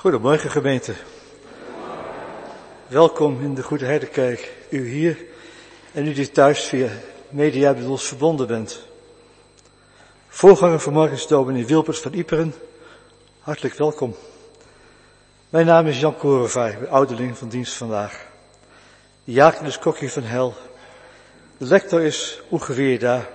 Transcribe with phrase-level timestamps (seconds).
[0.00, 0.94] Goedemorgen gemeente.
[2.86, 4.52] Welkom in de Goede Herderkerk.
[4.68, 5.24] U hier
[5.92, 6.88] en u die thuis via
[7.28, 8.86] media met ons verbonden bent.
[10.28, 12.54] Voorganger vanmorgen is dominee Wilpers van Iperen.
[13.40, 14.16] Hartelijk welkom.
[15.48, 16.16] Mijn naam is Jan
[16.54, 18.26] ben ouderling van dienst vandaag.
[19.24, 20.54] De jager is Kokkie van Hel.
[21.56, 23.28] De lector is Oegeweer daar.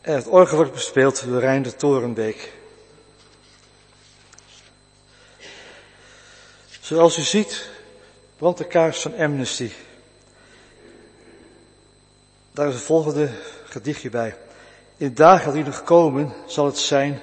[0.00, 2.55] En het orgel wordt bespeeld door Rijn de Torenbeek.
[6.86, 7.68] Zoals u ziet,
[8.36, 9.70] brandt de kaars van Amnesty.
[12.52, 13.30] Daar is het volgende
[13.64, 14.36] gedichtje bij.
[14.96, 17.20] In dagen die nog komen zal het zijn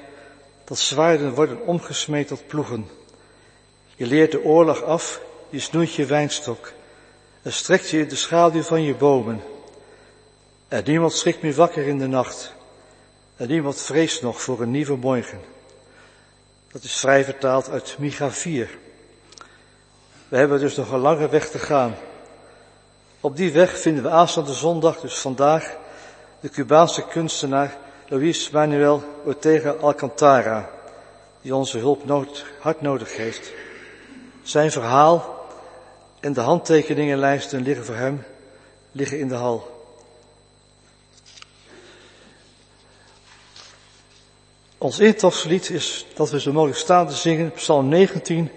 [0.63, 2.89] dat zwaarden worden omgesmeed tot ploegen.
[3.95, 6.71] Je leert de oorlog af, je snoeit je wijnstok
[7.41, 9.41] en strekt je in de schaduw van je bomen.
[10.67, 12.53] En niemand schrikt meer wakker in de nacht.
[13.35, 15.41] En niemand vreest nog voor een nieuwe morgen.
[16.71, 18.81] Dat is vrij vertaald uit Micha 4.
[20.27, 21.95] We hebben dus nog een lange weg te gaan.
[23.19, 25.75] Op die weg vinden we aanstaande zondag, dus vandaag,
[26.39, 30.69] de Cubaanse kunstenaar Luis Manuel Ortega Alcantara,
[31.41, 33.51] die onze hulp nood, hard nodig heeft.
[34.43, 35.45] Zijn verhaal
[36.19, 38.23] en de handtekeningenlijsten liggen voor hem,
[38.91, 39.71] liggen in de hal.
[44.77, 48.49] Ons intofslied is dat we zo mogen staan te zingen, Psalm 19,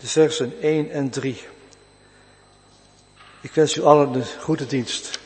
[0.00, 1.40] de versen 1 en 3.
[3.40, 5.18] Ik wens u allen een goede dienst.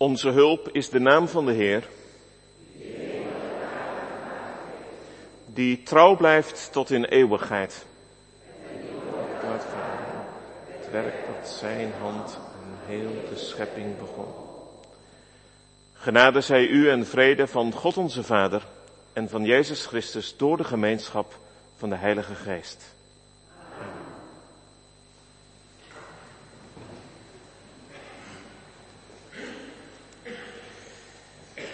[0.00, 1.88] Onze hulp is de naam van de Heer,
[5.46, 7.86] die trouw blijft tot in eeuwigheid.
[10.66, 14.32] Het werk dat zijn hand en heel de schepping begon.
[15.92, 18.66] Genade zij u en vrede van God onze Vader
[19.12, 21.38] en van Jezus Christus door de gemeenschap
[21.76, 22.94] van de Heilige Geest.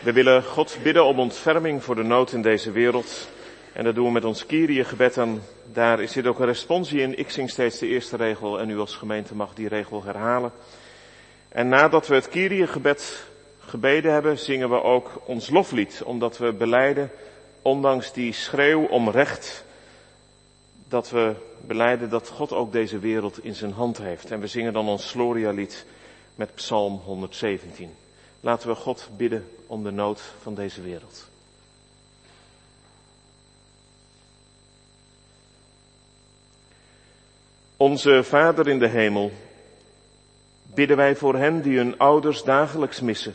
[0.07, 3.29] We willen God bidden om ontferming voor de nood in deze wereld.
[3.73, 5.17] En dat doen we met ons Kyrie-gebed.
[5.17, 5.43] En
[5.73, 7.19] daar zit ook een responsie in.
[7.19, 10.53] Ik zing steeds de eerste regel en u als gemeente mag die regel herhalen.
[11.49, 13.27] En nadat we het Kyrie-gebed
[13.59, 16.03] gebeden hebben, zingen we ook ons loflied.
[16.05, 17.11] Omdat we beleiden,
[17.63, 19.65] ondanks die schreeuw om recht,
[20.89, 24.31] dat we beleiden dat God ook deze wereld in zijn hand heeft.
[24.31, 25.85] En we zingen dan ons Gloria-lied
[26.35, 27.95] met Psalm 117.
[28.41, 31.29] Laten we God bidden om de nood van deze wereld.
[37.77, 39.33] Onze Vader in de hemel,
[40.63, 43.35] bidden wij voor hen die hun ouders dagelijks missen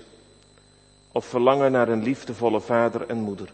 [1.11, 3.53] of verlangen naar een liefdevolle vader en moeder.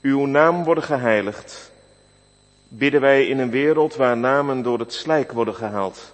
[0.00, 1.72] Uw naam worden geheiligd,
[2.68, 6.12] bidden wij in een wereld waar namen door het slijk worden gehaald,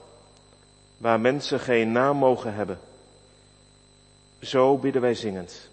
[0.97, 2.79] waar mensen geen naam mogen hebben.
[4.41, 5.69] Zo bidden wij zingend.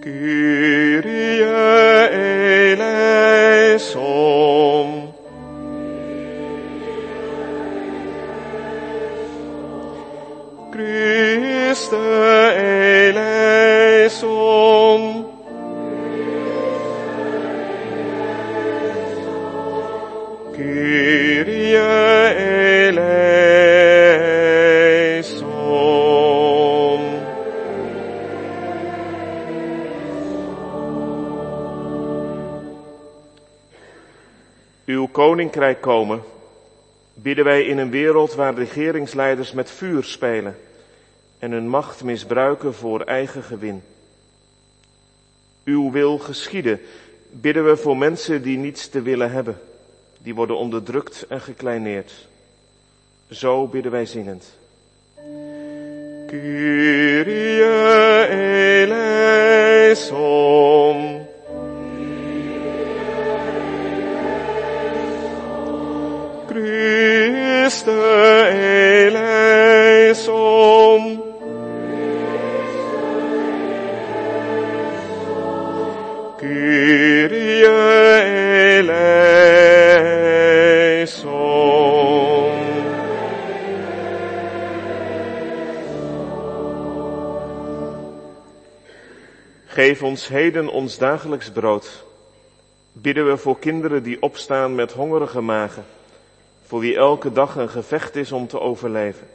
[0.00, 1.44] Kyrie
[2.70, 3.84] eleison.
[10.70, 11.96] Christe
[12.56, 13.73] eleison.
[35.14, 36.22] Koninkrijk komen,
[37.14, 40.56] bidden wij in een wereld waar regeringsleiders met vuur spelen
[41.38, 43.82] en hun macht misbruiken voor eigen gewin.
[45.64, 46.80] Uw wil geschieden,
[47.30, 49.58] bidden we voor mensen die niets te willen hebben,
[50.18, 52.12] die worden onderdrukt en gekleineerd.
[53.30, 54.56] Zo bidden wij zingend.
[56.26, 57.64] Kyrie
[58.80, 60.33] eleison.
[67.84, 68.48] Christe
[69.12, 71.02] eleison.
[76.38, 78.62] Kyrie eleison.
[89.66, 92.04] Geef ons heden ons dagelijks brood.
[92.92, 95.84] Bidden we voor kinderen die opstaan met hongerige magen,
[96.66, 99.26] voor wie elke dag een gevecht is om te overleven.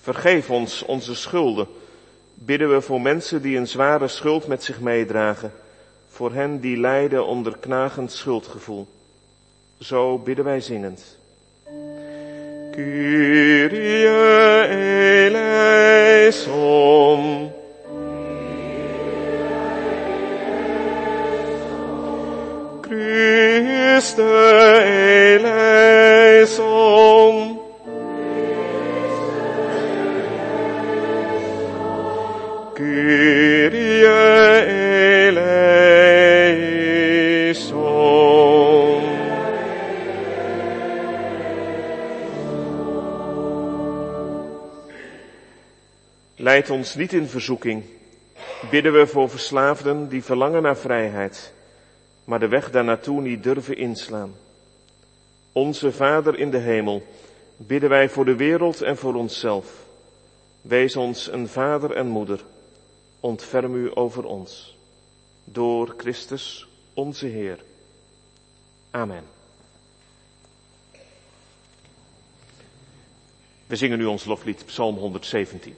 [0.00, 1.66] Vergeef ons onze schulden.
[2.34, 5.52] Bidden we voor mensen die een zware schuld met zich meedragen,
[6.08, 8.86] voor hen die lijden onder knagend schuldgevoel.
[9.78, 11.18] Zo bidden wij zingend.
[12.70, 14.08] Kyrie
[46.70, 47.84] Ons niet in verzoeking.
[48.70, 51.52] Bidden we voor verslaafden die verlangen naar vrijheid,
[52.24, 54.34] maar de weg daarnaartoe niet durven inslaan.
[55.52, 57.02] Onze Vader in de hemel,
[57.56, 59.86] bidden wij voor de wereld en voor onszelf.
[60.60, 62.44] Wees ons een vader en moeder.
[63.20, 64.76] Ontferm u over ons.
[65.44, 67.58] Door Christus onze Heer.
[68.90, 69.24] Amen.
[73.66, 75.74] We zingen nu ons loflied Psalm 117.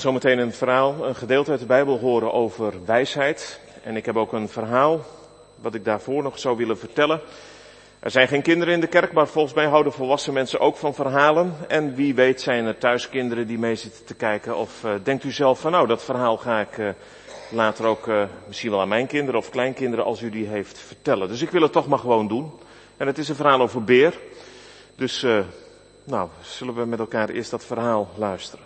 [0.00, 3.60] Gaan zo meteen een verhaal, een gedeelte uit de Bijbel horen over wijsheid.
[3.82, 5.00] En ik heb ook een verhaal
[5.60, 7.20] wat ik daarvoor nog zou willen vertellen.
[7.98, 10.94] Er zijn geen kinderen in de kerk, maar volgens mij houden volwassen mensen ook van
[10.94, 11.54] verhalen.
[11.68, 14.56] En wie weet zijn er thuis kinderen die mee zitten te kijken.
[14.56, 16.88] Of uh, denkt u zelf van nou, dat verhaal ga ik uh,
[17.50, 21.28] later ook uh, misschien wel aan mijn kinderen of kleinkinderen als u die heeft vertellen.
[21.28, 22.52] Dus ik wil het toch maar gewoon doen.
[22.96, 24.18] En het is een verhaal over beer.
[24.96, 25.26] Dus
[26.04, 28.65] nou, zullen we met elkaar eerst dat verhaal luisteren.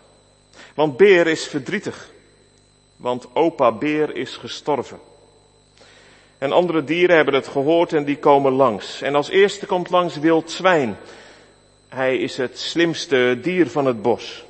[0.74, 2.10] Want beer is verdrietig.
[2.96, 4.98] Want opa beer is gestorven.
[6.38, 9.02] En andere dieren hebben het gehoord en die komen langs.
[9.02, 10.96] En als eerste komt langs wild zwijn.
[11.88, 14.44] Hij is het slimste dier van het bos.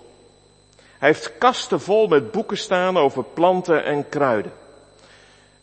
[0.99, 4.53] Hij heeft kasten vol met boeken staan over planten en kruiden.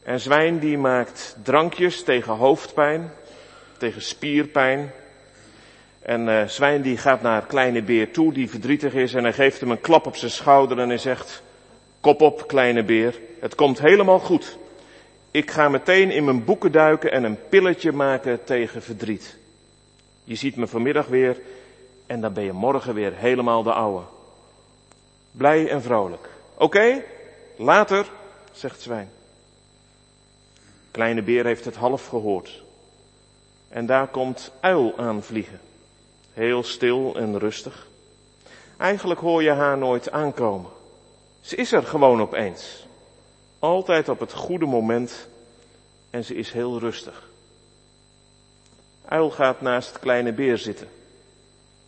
[0.04, 3.12] En zwijn die maakt drankjes tegen hoofdpijn,
[3.78, 4.92] tegen spierpijn.
[6.08, 9.60] En uh, zwijn die gaat naar kleine beer toe die verdrietig is en hij geeft
[9.60, 11.44] hem een klap op zijn schouder en hij zegt,
[12.02, 14.58] kop op kleine beer, het komt helemaal goed.
[15.32, 19.38] Ik ga meteen in mijn boeken duiken en een pilletje maken tegen verdriet.
[20.24, 21.38] Je ziet me vanmiddag weer
[22.06, 24.02] en dan ben je morgen weer helemaal de ouwe.
[25.32, 26.30] Blij en vrolijk.
[26.58, 27.04] Oké,
[27.58, 28.06] later,
[28.52, 29.10] zegt Zwijn.
[30.92, 32.64] Kleine beer heeft het half gehoord.
[33.70, 35.67] En daar komt uil aanvliegen.
[36.38, 37.88] Heel stil en rustig.
[38.78, 40.72] Eigenlijk hoor je haar nooit aankomen.
[41.42, 42.86] Ze is er gewoon opeens.
[43.60, 45.28] Altijd op het goede moment
[46.10, 47.30] en ze is heel rustig.
[49.06, 50.88] Uil gaat naast kleine beer zitten.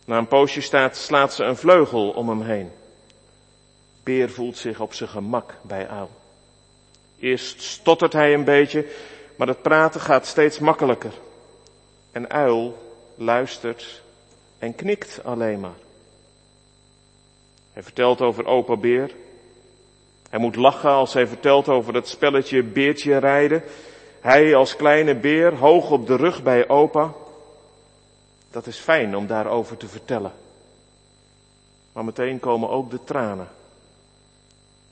[0.04, 2.70] Na een poosje staat, slaat ze een vleugel om hem heen.
[4.02, 6.10] Beer voelt zich op zijn gemak bij Uil.
[7.18, 8.86] Eerst stottert hij een beetje,
[9.36, 11.12] maar het praten gaat steeds makkelijker.
[12.12, 12.76] En Uil
[13.14, 14.02] luistert
[14.60, 15.78] en knikt alleen maar.
[17.72, 19.10] Hij vertelt over opa Beer,
[20.30, 23.62] hij moet lachen als hij vertelt over het spelletje beertje rijden.
[24.20, 27.12] Hij als kleine beer, hoog op de rug bij opa.
[28.50, 30.32] Dat is fijn om daarover te vertellen.
[31.92, 33.48] Maar meteen komen ook de tranen.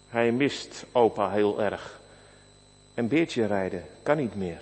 [0.09, 2.00] Hij mist opa heel erg.
[2.94, 4.61] En beertje rijden kan niet meer.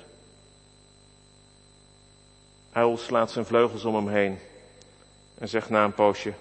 [2.73, 4.39] Uil slaat zijn vleugels om hem heen
[5.39, 6.37] en zegt na een poosje: Hé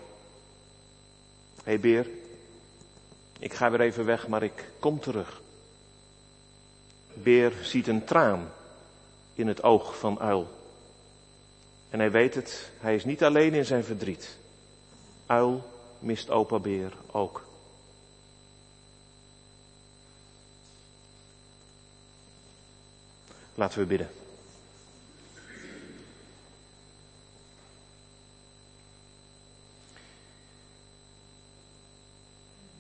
[1.64, 2.08] hey beer,
[3.40, 5.42] ik ga weer even weg, maar ik kom terug.
[7.14, 8.52] Beer ziet een traan
[9.34, 10.48] in het oog van Uil.
[11.90, 14.38] En hij weet het, hij is niet alleen in zijn verdriet.
[15.26, 15.64] Uil
[16.00, 17.44] mist opa Beer ook.
[23.56, 24.10] Laten we bidden.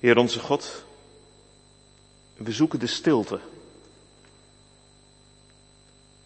[0.06, 0.86] Heer onze God,
[2.38, 3.40] we zoeken de stilte.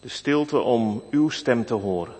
[0.00, 2.14] De stilte om uw stem te horen.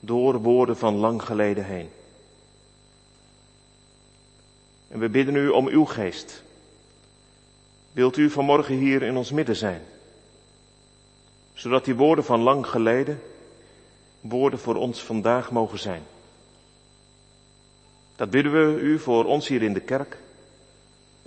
[0.00, 1.90] Door woorden van lang geleden heen.
[4.88, 6.42] En we bidden u om uw geest.
[7.92, 9.82] Wilt u vanmorgen hier in ons midden zijn?
[11.54, 13.22] Zodat die woorden van lang geleden
[14.20, 16.02] woorden voor ons vandaag mogen zijn.
[18.16, 20.18] Dat bidden we u voor ons hier in de kerk.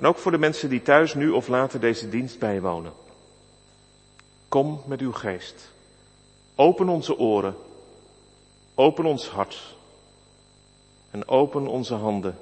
[0.01, 2.93] En ook voor de mensen die thuis nu of later deze dienst bijwonen.
[4.47, 5.71] Kom met uw geest.
[6.55, 7.55] Open onze oren.
[8.75, 9.75] Open ons hart.
[11.11, 12.37] En open onze handen,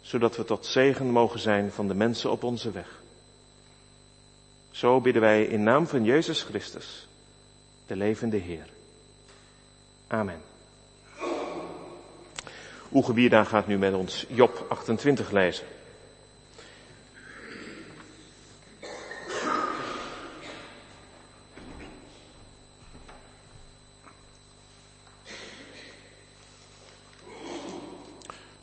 [0.00, 3.00] zodat we tot zegen mogen zijn van de mensen op onze weg.
[4.70, 7.08] Zo bidden wij in naam van Jezus Christus,
[7.86, 8.66] de levende Heer.
[10.06, 10.40] Amen.
[12.92, 15.66] Oege Bierda gaat nu met ons Job 28 lezen.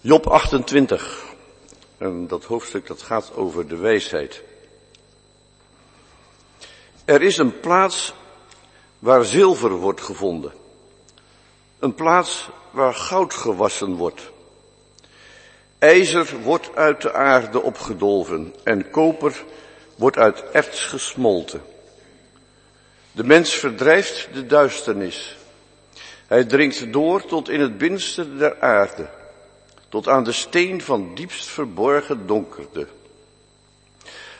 [0.06, 1.24] Job 28.
[1.98, 4.42] En dat hoofdstuk dat gaat over de wijsheid.
[7.06, 8.14] Er is een plaats
[9.00, 10.54] waar zilver wordt gevonden.
[11.80, 14.32] Een plaats waar goud gewassen wordt.
[15.80, 19.44] IJzer wordt uit de aarde opgedolven en koper
[19.96, 21.62] wordt uit erts gesmolten.
[23.12, 25.38] De mens verdrijft de duisternis.
[26.28, 29.22] Hij dringt door tot in het binnenste der aarde
[29.94, 32.88] tot aan de steen van diepst verborgen donkerde.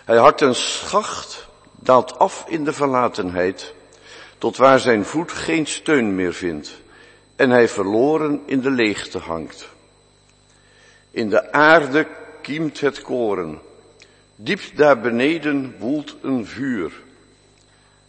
[0.06, 3.74] Hij hart een schacht, daalt af in de verlatenheid,
[4.38, 6.82] tot waar zijn voet geen steun meer vindt,
[7.36, 9.70] en hij verloren in de leegte hangt.
[11.12, 12.08] In de aarde
[12.42, 13.60] kiemt het koren.
[14.36, 16.92] Diep daar beneden woelt een vuur.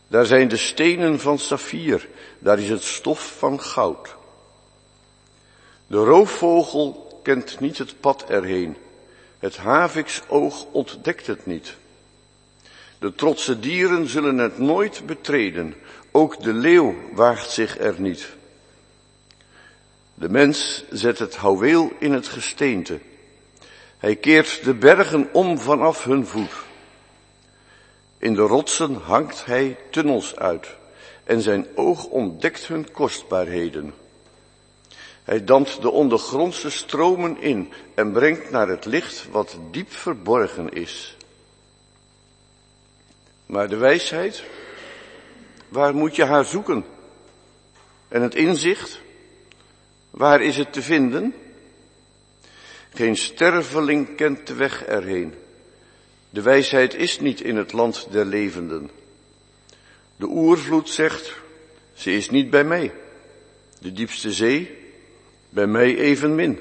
[0.08, 4.16] Daar zijn de stenen van saffier, daar is het stof van goud.
[5.86, 8.76] De roofvogel kent niet het pad erheen.
[9.38, 11.76] Het haviksoog ontdekt het niet.
[12.98, 15.74] De trotse dieren zullen het nooit betreden.
[16.10, 18.28] Ook de leeuw waagt zich er niet.
[20.14, 22.98] De mens zet het houweel in het gesteente.
[23.98, 26.52] Hij keert de bergen om vanaf hun voet.
[28.18, 30.76] In de rotsen hangt hij tunnels uit
[31.24, 33.94] en zijn oog ontdekt hun kostbaarheden.
[35.24, 41.16] Hij dampt de ondergrondse stromen in en brengt naar het licht wat diep verborgen is.
[43.46, 44.44] Maar de wijsheid,
[45.68, 46.84] waar moet je haar zoeken?
[48.08, 49.00] En het inzicht,
[50.10, 51.34] waar is het te vinden?
[52.92, 55.34] Geen sterveling kent de weg erheen.
[56.30, 58.90] De wijsheid is niet in het land der levenden.
[60.16, 61.34] De oervloed zegt,
[61.92, 62.92] ze is niet bij mij.
[63.80, 64.83] De diepste zee,
[65.54, 66.60] bij mij evenmin.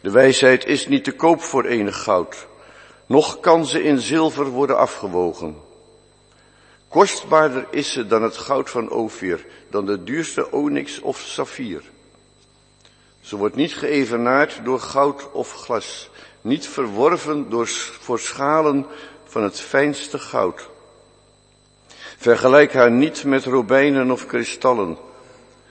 [0.00, 2.46] De wijsheid is niet te koop voor enig goud,
[3.06, 5.56] noch kan ze in zilver worden afgewogen.
[6.88, 11.82] Kostbaarder is ze dan het goud van Ophir, dan de duurste onyx of saffier.
[13.20, 16.10] Ze wordt niet geëvenaard door goud of glas,
[16.40, 17.68] niet verworven door,
[18.00, 18.86] voor schalen
[19.24, 20.68] van het fijnste goud.
[22.16, 25.08] Vergelijk haar niet met robijnen of kristallen.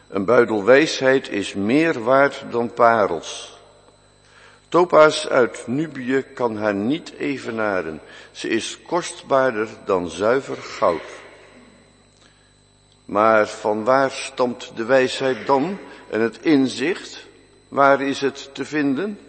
[0.10, 3.58] Een buidel wijsheid is meer waard dan parels.
[4.70, 8.02] Topaas uit Nubië kan haar niet evenaren.
[8.32, 11.02] Ze is kostbaarder dan zuiver goud.
[13.06, 15.78] Maar van waar stamt de wijsheid dan
[16.10, 17.28] en het inzicht?
[17.68, 19.20] Waar is het te vinden?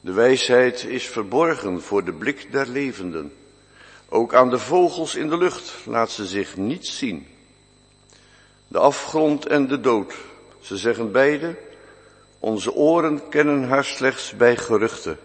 [0.00, 3.32] De wijsheid is verborgen voor de blik der levenden.
[4.08, 7.26] Ook aan de vogels in de lucht laat ze zich niet zien.
[8.68, 10.14] De afgrond en de dood,
[10.60, 11.56] ze zeggen beide,
[12.38, 15.18] onze oren kennen haar slechts bij geruchten.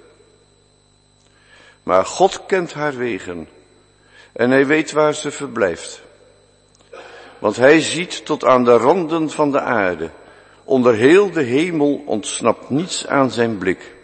[1.84, 3.48] Maar God kent haar wegen
[4.32, 6.02] en hij weet waar ze verblijft.
[7.40, 10.10] Want hij ziet tot aan de randen van de aarde.
[10.64, 13.96] Onder heel de hemel ontsnapt niets aan zijn blik.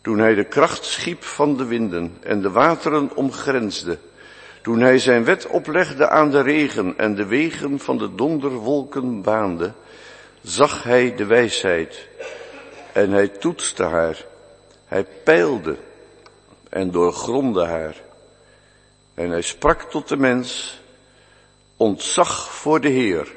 [0.00, 3.98] Toen hij de kracht schiep van de winden en de wateren omgrensde.
[4.62, 9.72] Toen hij zijn wet oplegde aan de regen en de wegen van de donderwolken baande,
[10.42, 12.08] zag hij de wijsheid
[12.92, 14.24] en hij toetste haar.
[14.84, 15.76] Hij peilde
[16.68, 17.96] en doorgrondde haar.
[19.14, 20.80] En hij sprak tot de mens,
[21.76, 23.32] ontzag voor de Heer,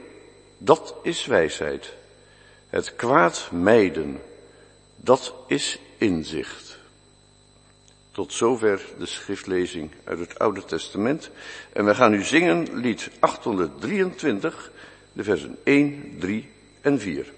[0.58, 1.94] dat is wijsheid.
[2.70, 4.22] Het kwaad mijden,
[4.96, 6.61] dat is inzicht.
[8.22, 11.30] Tot zover de schriftlezing uit het Oude Testament.
[11.74, 14.72] En we gaan nu zingen lied 823,
[15.14, 16.50] de versen 1, 3
[16.82, 17.34] en 4.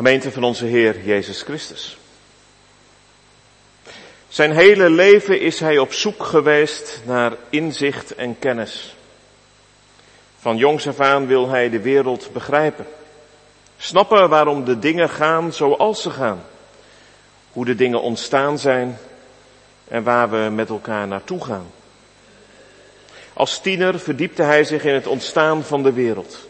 [0.00, 1.98] Gemeente van onze Heer Jezus Christus.
[4.28, 8.96] Zijn hele leven is hij op zoek geweest naar inzicht en kennis.
[10.38, 12.86] Van jongs af aan wil hij de wereld begrijpen.
[13.76, 16.42] Snappen waarom de dingen gaan zoals ze gaan.
[17.52, 18.98] Hoe de dingen ontstaan zijn
[19.88, 21.70] en waar we met elkaar naartoe gaan.
[23.32, 26.48] Als tiener verdiepte hij zich in het ontstaan van de wereld.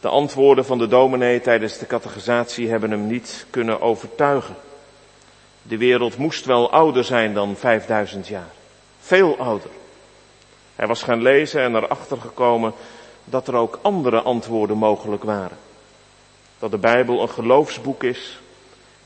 [0.00, 4.56] De antwoorden van de dominee tijdens de catechisatie hebben hem niet kunnen overtuigen.
[5.62, 8.52] De wereld moest wel ouder zijn dan 5000 jaar.
[9.00, 9.70] Veel ouder.
[10.76, 12.72] Hij was gaan lezen en erachter gekomen
[13.24, 15.56] dat er ook andere antwoorden mogelijk waren.
[16.58, 18.40] Dat de Bijbel een geloofsboek is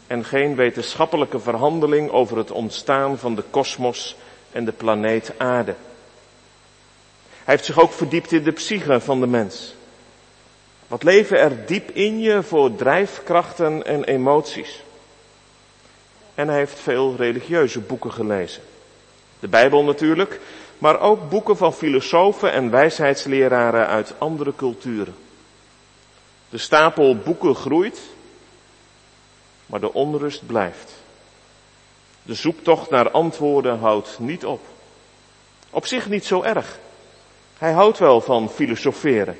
[0.07, 4.17] en geen wetenschappelijke verhandeling over het ontstaan van de kosmos
[4.53, 5.75] en de planeet aarde.
[7.31, 9.75] Hij heeft zich ook verdiept in de psyche van de mens.
[10.95, 14.83] Wat leven er diep in je voor drijfkrachten en emoties?
[16.35, 18.63] En hij heeft veel religieuze boeken gelezen.
[19.41, 20.41] De Bijbel natuurlijk,
[20.79, 25.15] maar ook boeken van filosofen en wijsheidsleraren uit andere culturen.
[26.49, 28.01] De stapel boeken groeit,
[29.67, 30.93] maar de onrust blijft.
[32.23, 34.61] De zoektocht naar antwoorden houdt niet op.
[35.71, 36.79] Op zich niet zo erg.
[37.59, 39.37] Hij houdt wel van filosoferen,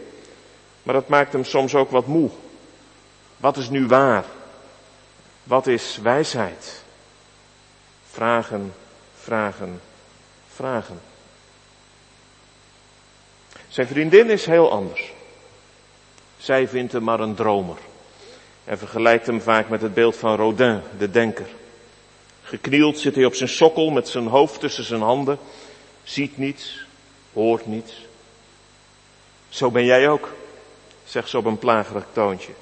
[0.85, 2.31] maar dat maakt hem soms ook wat moe.
[3.37, 4.25] Wat is nu waar?
[5.45, 6.83] Wat is wijsheid?
[8.11, 8.75] Vragen,
[9.15, 9.81] vragen,
[10.55, 11.01] vragen.
[13.69, 15.13] Zijn vriendin is heel anders.
[16.37, 17.79] Zij vindt hem maar een dromer.
[18.65, 21.47] En vergelijkt hem vaak met het beeld van Rodin, de denker.
[22.43, 25.39] Geknield zit hij op zijn sokkel met zijn hoofd tussen zijn handen.
[26.03, 26.87] Ziet niets,
[27.33, 27.93] hoort niets.
[29.49, 30.33] Zo ben jij ook,
[31.15, 32.53] zegt ze op een plagerig toontje.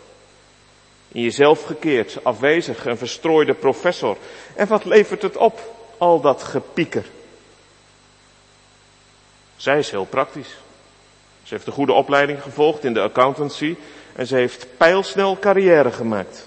[1.09, 4.17] In jezelf gekeerd, afwezig, een verstrooide professor.
[4.55, 7.05] En wat levert het op, al dat gepieker?
[9.57, 10.57] Zij is heel praktisch.
[11.43, 13.77] Ze heeft een goede opleiding gevolgd in de accountancy
[14.17, 16.47] en ze heeft pijlsnel carrière gemaakt.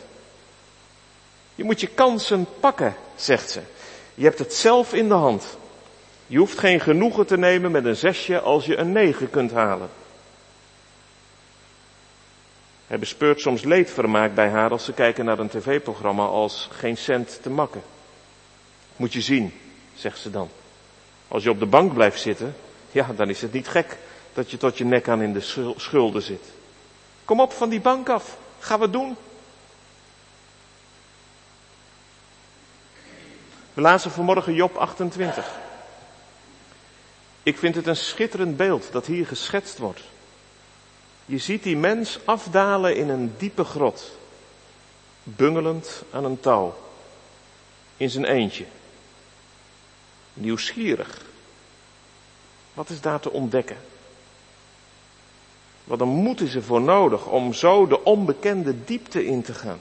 [1.56, 3.62] Je moet je kansen pakken, zegt ze.
[4.14, 5.58] Je hebt het zelf in de hand.
[6.28, 9.90] Je hoeft geen genoegen te nemen met een zesje als je een negen kunt halen.
[12.88, 17.40] Hij bespeurt soms leedvermaak bij haar als ze kijken naar een tv-programma als Geen cent
[17.42, 17.82] te makken.
[18.96, 19.54] Moet je zien,
[19.96, 20.50] zegt ze dan.
[21.28, 22.56] Als je op de bank blijft zitten,
[22.92, 23.98] ja, dan is het niet gek
[24.34, 26.44] dat je tot je nek aan in de schulden zit.
[27.26, 28.38] Kom op van die bank af.
[28.60, 29.16] Ga wat doen.
[33.74, 35.52] We lazen vanmorgen Job 28.
[37.44, 40.02] Ik vind het een schitterend beeld dat hier geschetst wordt.
[41.26, 44.18] Je ziet die mens afdalen in een diepe grot,
[45.24, 46.76] bungelend aan een touw,
[47.98, 48.66] in zijn eentje.
[50.34, 51.22] Nieuwsgierig.
[52.74, 53.78] Wat is daar te ontdekken?
[55.84, 59.80] Wat een moed is er voor nodig om zo de onbekende diepte in te gaan.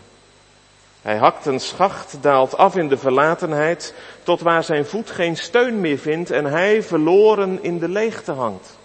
[1.02, 5.80] Hij hakt een schacht, daalt af in de verlatenheid, tot waar zijn voet geen steun
[5.80, 8.78] meer vindt en hij verloren in de leegte hangt.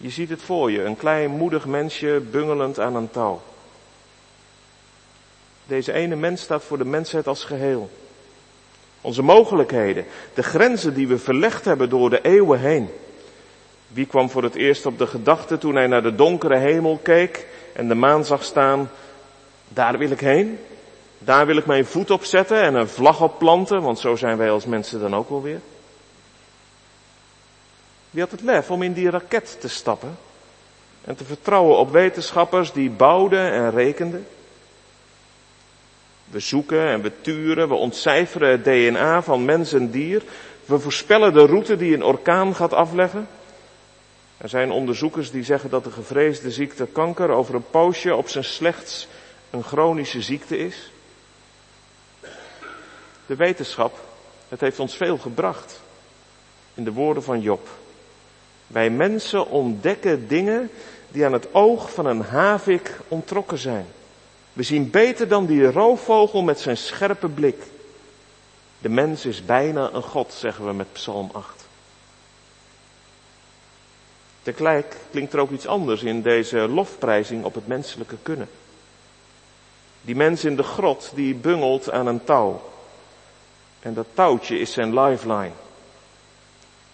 [0.00, 3.40] Je ziet het voor je, een klein moedig mensje bungelend aan een touw.
[5.66, 7.90] Deze ene mens staat voor de mensheid als geheel.
[9.00, 12.88] Onze mogelijkheden, de grenzen die we verlegd hebben door de eeuwen heen.
[13.88, 17.46] Wie kwam voor het eerst op de gedachte toen hij naar de donkere hemel keek
[17.72, 18.90] en de maan zag staan,
[19.68, 20.58] daar wil ik heen,
[21.18, 24.36] daar wil ik mijn voet op zetten en een vlag op planten, want zo zijn
[24.36, 25.60] wij als mensen dan ook wel weer.
[28.10, 30.18] Wie had het lef om in die raket te stappen
[31.04, 34.26] en te vertrouwen op wetenschappers die bouwden en rekenden?
[36.24, 40.22] We zoeken en we turen, we ontcijferen het DNA van mens en dier.
[40.64, 43.28] We voorspellen de route die een orkaan gaat afleggen.
[44.36, 48.44] Er zijn onderzoekers die zeggen dat de gevreesde ziekte kanker over een poosje op zijn
[48.44, 49.08] slechts
[49.50, 50.90] een chronische ziekte is.
[53.26, 54.00] De wetenschap,
[54.48, 55.80] het heeft ons veel gebracht.
[56.74, 57.68] In de woorden van Job.
[58.68, 60.70] Wij mensen ontdekken dingen
[61.08, 63.86] die aan het oog van een havik ontrokken zijn.
[64.52, 67.62] We zien beter dan die roofvogel met zijn scherpe blik.
[68.78, 71.66] De mens is bijna een god, zeggen we met Psalm 8.
[74.42, 78.48] Tegelijk klinkt er ook iets anders in deze lofprijzing op het menselijke kunnen.
[80.00, 82.60] Die mens in de grot die bungelt aan een touw.
[83.80, 85.52] En dat touwtje is zijn lifeline.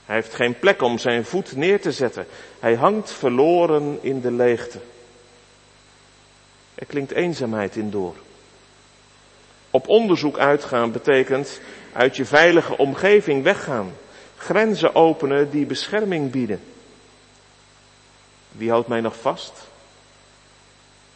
[0.04, 2.26] Hij heeft geen plek om zijn voet neer te zetten.
[2.60, 4.78] Hij hangt verloren in de leegte.
[6.74, 8.14] Er klinkt eenzaamheid in door.
[9.70, 11.60] Op onderzoek uitgaan betekent
[11.92, 13.92] uit je veilige omgeving weggaan.
[14.36, 16.60] Grenzen openen die bescherming bieden.
[18.50, 19.52] Wie houdt mij nog vast?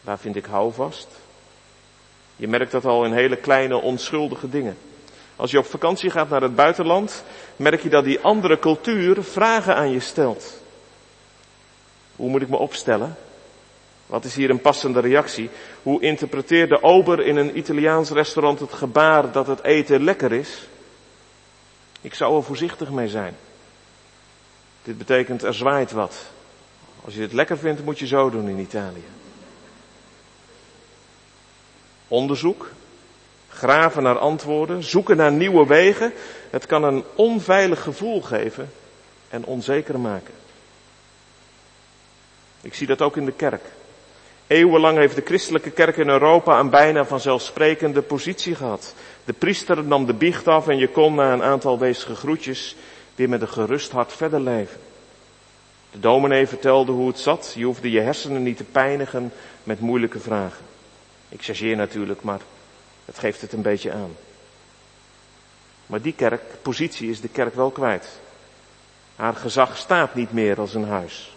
[0.01, 1.07] Waar vind ik houvast?
[2.35, 4.77] Je merkt dat al in hele kleine onschuldige dingen.
[5.39, 7.23] Als je op vakantie gaat naar het buitenland,
[7.55, 10.61] merk je dat die andere cultuur vragen aan je stelt.
[12.15, 13.17] Hoe moet ik me opstellen?
[14.05, 15.49] Wat is hier een passende reactie?
[15.83, 20.67] Hoe interpreteert de ober in een Italiaans restaurant het gebaar dat het eten lekker is?
[22.01, 23.35] Ik zou er voorzichtig mee zijn.
[24.83, 26.15] Dit betekent er zwaait wat.
[27.05, 29.05] Als je het lekker vindt, moet je zo doen in Italië.
[32.07, 32.71] Onderzoek,
[33.49, 36.13] graven naar antwoorden, zoeken naar nieuwe wegen.
[36.49, 38.71] Het kan een onveilig gevoel geven
[39.29, 40.33] en onzeker maken.
[42.61, 43.63] Ik zie dat ook in de kerk.
[44.47, 48.93] Eeuwenlang heeft de christelijke kerk in Europa een bijna vanzelfsprekende positie gehad.
[49.25, 52.75] De priester nam de biecht af en je kon na een aantal weesige groetjes
[53.15, 54.79] weer met een gerust hart verder leven.
[55.91, 57.53] De dominee vertelde hoe het zat.
[57.55, 59.31] Je hoefde je hersenen niet te pijnigen
[59.63, 60.65] met moeilijke vragen.
[61.29, 62.39] Ik chargeer natuurlijk, maar
[63.09, 64.15] het geeft het een beetje aan.
[65.85, 68.19] Maar die kerkpositie is de kerk wel kwijt.
[69.15, 71.35] Haar gezag staat niet meer als een huis.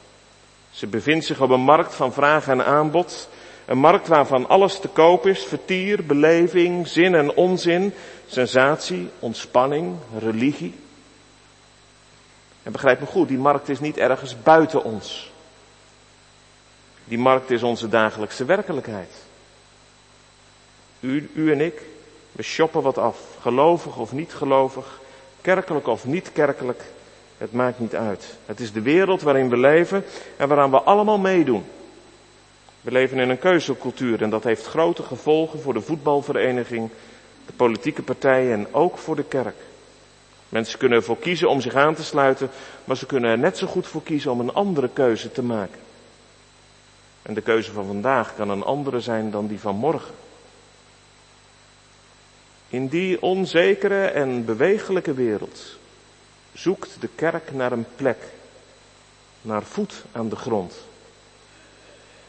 [0.70, 3.28] Ze bevindt zich op een markt van vraag en aanbod.
[3.64, 5.44] Een markt waarvan alles te koop is.
[5.44, 7.94] Vertier, beleving, zin en onzin.
[8.26, 10.74] Sensatie, ontspanning, religie.
[12.62, 15.32] En begrijp me goed, die markt is niet ergens buiten ons.
[17.04, 19.10] Die markt is onze dagelijkse werkelijkheid.
[21.02, 21.82] U, en ik,
[22.32, 23.18] we shoppen wat af.
[23.40, 25.00] Gelovig of niet gelovig,
[25.40, 26.82] kerkelijk of niet kerkelijk.
[27.38, 28.36] Het maakt niet uit.
[28.46, 30.04] Het is de wereld waarin we leven
[30.36, 31.64] en waaraan we allemaal meedoen.
[32.80, 36.90] We leven in een keuzecultuur en dat heeft grote gevolgen voor de voetbalvereniging,
[37.46, 39.56] de politieke partijen en ook voor de kerk.
[40.48, 42.50] Mensen kunnen ervoor kiezen om zich aan te sluiten,
[42.84, 45.80] maar ze kunnen er net zo goed voor kiezen om een andere keuze te maken.
[47.22, 50.14] En de keuze van vandaag kan een andere zijn dan die van morgen.
[52.72, 55.78] In die onzekere en bewegelijke wereld
[56.52, 58.16] zoekt de kerk naar een plek,
[59.42, 60.74] naar voet aan de grond.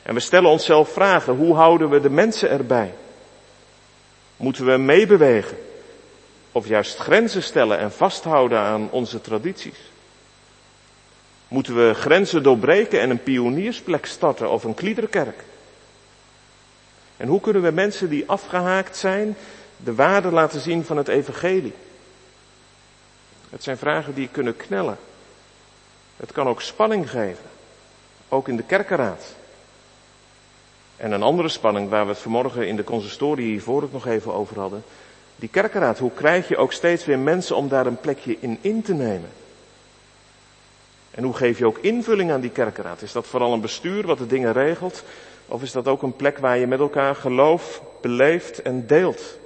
[0.02, 2.94] En we stellen onszelf vragen, hoe houden we de mensen erbij?
[4.38, 5.58] Moeten we meebewegen?
[6.52, 9.92] Of juist grenzen stellen en vasthouden aan onze tradities?
[11.48, 15.44] Moeten we grenzen doorbreken en een pioniersplek starten of een kliederkerk?
[17.18, 19.36] En hoe kunnen we mensen die afgehaakt zijn
[19.84, 21.74] de waarde laten zien van het evangelie?
[23.50, 24.98] Het zijn vragen die kunnen knellen.
[26.18, 27.46] Het kan ook spanning geven.
[28.30, 29.36] Ook in de kerkenraad.
[30.98, 34.34] En een andere spanning waar we het vanmorgen in de consistorie hiervoor ook nog even
[34.34, 34.84] over hadden.
[35.36, 38.82] Die kerkenraad, hoe krijg je ook steeds weer mensen om daar een plekje in in
[38.82, 39.30] te nemen?
[41.12, 43.02] En hoe geef je ook invulling aan die kerkenraad?
[43.02, 45.04] Is dat vooral een bestuur wat de dingen regelt?
[45.48, 49.38] Of is dat ook een plek waar je met elkaar geloof beleeft en deelt?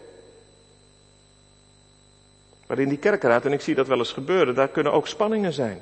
[2.67, 5.53] Maar in die kerkenraad, en ik zie dat wel eens gebeuren, daar kunnen ook spanningen
[5.53, 5.81] zijn.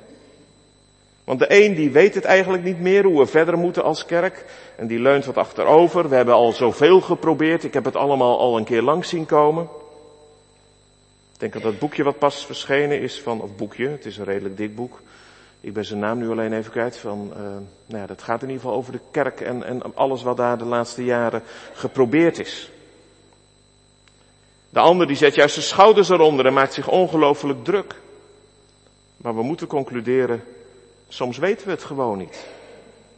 [1.24, 4.44] Want de een die weet het eigenlijk niet meer hoe we verder moeten als kerk.
[4.76, 6.08] En die leunt wat achterover.
[6.08, 7.64] We hebben al zoveel geprobeerd.
[7.64, 9.68] Ik heb het allemaal al een keer langs zien komen.
[11.32, 14.24] Ik denk dat dat boekje wat pas verschenen is van, of boekje, het is een
[14.24, 15.02] redelijk dik boek.
[15.60, 17.40] Ik ben zijn naam nu alleen even kwijt van, uh,
[17.86, 20.58] nou ja, dat gaat in ieder geval over de kerk en, en alles wat daar
[20.58, 22.70] de laatste jaren geprobeerd is.
[24.76, 28.00] De ander die zet juist zijn schouders eronder en maakt zich ongelooflijk druk.
[29.16, 30.44] Maar we moeten concluderen,
[31.08, 32.46] soms weten we het gewoon niet.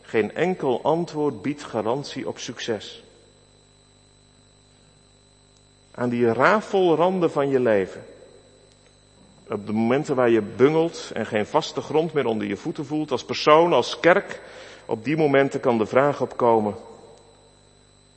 [0.02, 3.02] Geen enkel antwoord biedt garantie op succes.
[5.90, 8.04] Aan die rafelranden van je leven.
[9.48, 13.10] Op de momenten waar je bungelt en geen vaste grond meer onder je voeten voelt,
[13.10, 14.40] als persoon, als kerk,
[14.86, 16.74] op die momenten kan de vraag opkomen.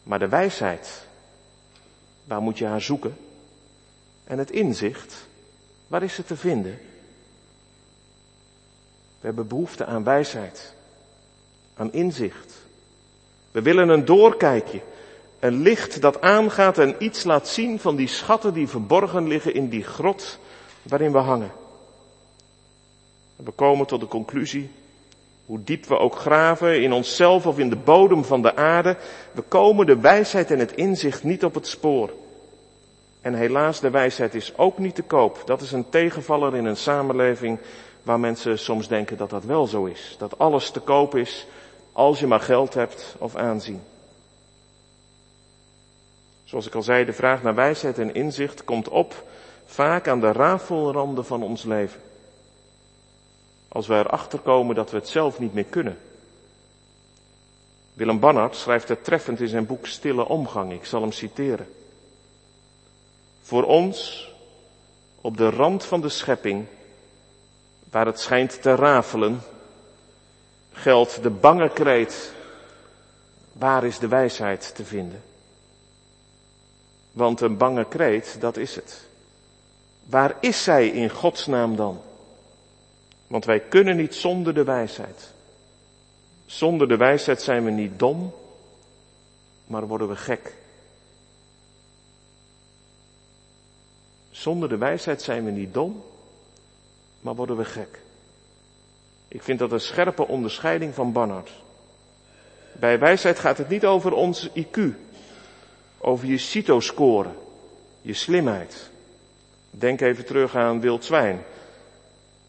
[0.04, 1.08] Maar de wijsheid,
[2.24, 3.30] waar moet je haar zoeken?
[4.32, 5.28] En het inzicht,
[5.88, 6.80] waar is het te vinden?
[9.20, 10.74] We hebben behoefte aan wijsheid,
[11.74, 12.54] aan inzicht.
[13.52, 14.82] We willen een doorkijkje,
[15.40, 19.70] een licht dat aangaat en iets laat zien van die schatten die verborgen liggen in
[19.70, 20.40] die grot
[20.82, 21.52] waarin we hangen.
[23.36, 24.72] we komen tot de conclusie,
[25.46, 28.98] hoe diep we ook graven in onszelf of in de bodem van de aarde,
[29.32, 32.12] we komen de wijsheid en het inzicht niet op het spoor.
[33.22, 35.42] En helaas, de wijsheid is ook niet te koop.
[35.46, 37.60] Dat is een tegenvaller in een samenleving
[38.04, 40.16] waar mensen soms denken dat dat wel zo is.
[40.18, 41.48] Dat alles te koop is
[41.92, 43.82] als je maar geld hebt of aanzien.
[46.44, 49.24] Zoals ik al zei, de vraag naar wijsheid en inzicht komt op
[49.66, 52.02] vaak aan de rafelranden van ons leven.
[53.68, 55.98] Als we erachter komen dat we het zelf niet meer kunnen.
[57.94, 60.72] Willem Bannard schrijft het treffend in zijn boek Stille Omgang.
[60.72, 61.68] Ik zal hem citeren.
[63.52, 64.30] Voor ons,
[65.22, 66.66] op de rand van de schepping,
[67.90, 69.42] waar het schijnt te rafelen,
[70.72, 72.34] geldt de bange kreet,
[73.52, 75.24] waar is de wijsheid te vinden?
[77.12, 79.08] Want een bange kreet, dat is het.
[80.06, 82.02] Waar is zij in Gods naam dan?
[83.28, 85.34] Want wij kunnen niet zonder de wijsheid.
[86.46, 88.34] Zonder de wijsheid zijn we niet dom,
[89.66, 90.60] maar worden we gek.
[94.42, 96.04] Zonder de wijsheid zijn we niet dom,
[97.20, 98.00] maar worden we gek.
[99.28, 101.52] Ik vind dat een scherpe onderscheiding van Barnard.
[102.72, 104.80] Bij wijsheid gaat het niet over ons IQ,
[105.98, 107.30] over je CITO-score,
[108.02, 108.90] je slimheid.
[109.70, 111.44] Denk even terug aan Wild Zwijn,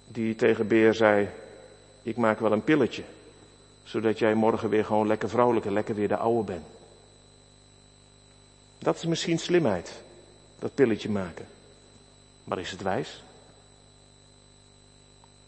[0.07, 1.29] die tegen Beer zei,
[2.03, 3.03] ik maak wel een pilletje,
[3.83, 6.67] zodat jij morgen weer gewoon lekker vrolijk en lekker weer de oude bent.
[8.79, 10.03] Dat is misschien slimheid,
[10.59, 11.47] dat pilletje maken.
[12.45, 13.23] Maar is het wijs?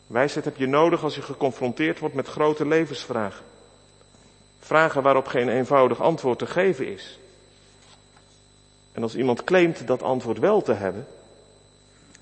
[0.07, 3.45] Wijsheid heb je nodig als je geconfronteerd wordt met grote levensvragen.
[4.59, 7.19] Vragen waarop geen eenvoudig antwoord te geven is.
[8.93, 11.07] En als iemand claimt dat antwoord wel te hebben,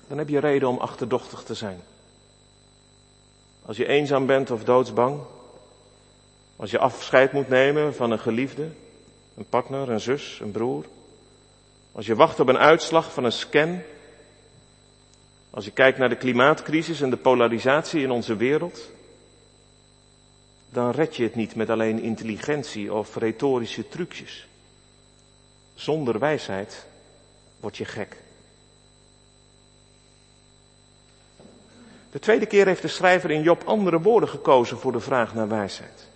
[0.07, 1.81] dan heb je reden om achterdochtig te zijn.
[3.65, 5.19] Als je eenzaam bent of doodsbang,
[6.55, 8.69] als je afscheid moet nemen van een geliefde,
[9.37, 10.85] een partner, een zus, een broer,
[11.91, 13.81] als je wacht op een uitslag van een scan,
[15.53, 18.91] als je kijkt naar de klimaatcrisis en de polarisatie in onze wereld,
[20.69, 24.47] dan red je het niet met alleen intelligentie of retorische trucjes.
[25.75, 26.85] Zonder wijsheid
[27.59, 28.17] word je gek.
[32.11, 35.47] De tweede keer heeft de schrijver in Job andere woorden gekozen voor de vraag naar
[35.47, 36.07] wijsheid.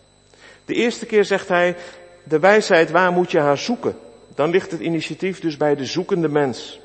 [0.66, 1.76] De eerste keer zegt hij,
[2.24, 3.98] de wijsheid, waar moet je haar zoeken?
[4.36, 6.80] Dan ligt het initiatief dus bij de zoekende mens.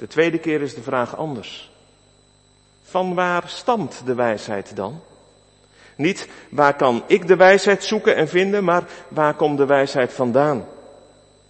[0.00, 1.70] De tweede keer is de vraag anders.
[2.82, 5.00] Van waar stamt de wijsheid dan?
[5.96, 10.64] Niet waar kan ik de wijsheid zoeken en vinden, maar waar komt de wijsheid vandaan?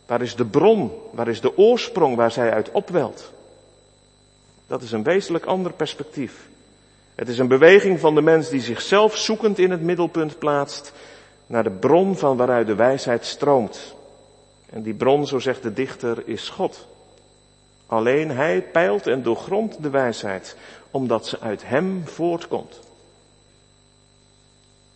[0.07, 0.93] Waar is de bron?
[1.13, 3.33] Waar is de oorsprong waar zij uit opwelt?
[4.67, 6.49] Dat is een wezenlijk ander perspectief.
[7.15, 10.93] Het is een beweging van de mens die zichzelf zoekend in het middelpunt plaatst
[11.47, 13.95] naar de bron van waaruit de wijsheid stroomt.
[14.71, 16.89] En die bron, zo zegt de dichter, is God.
[17.91, 20.57] Alleen hij peilt en doorgrondt de wijsheid,
[20.91, 22.81] omdat ze uit hem voortkomt.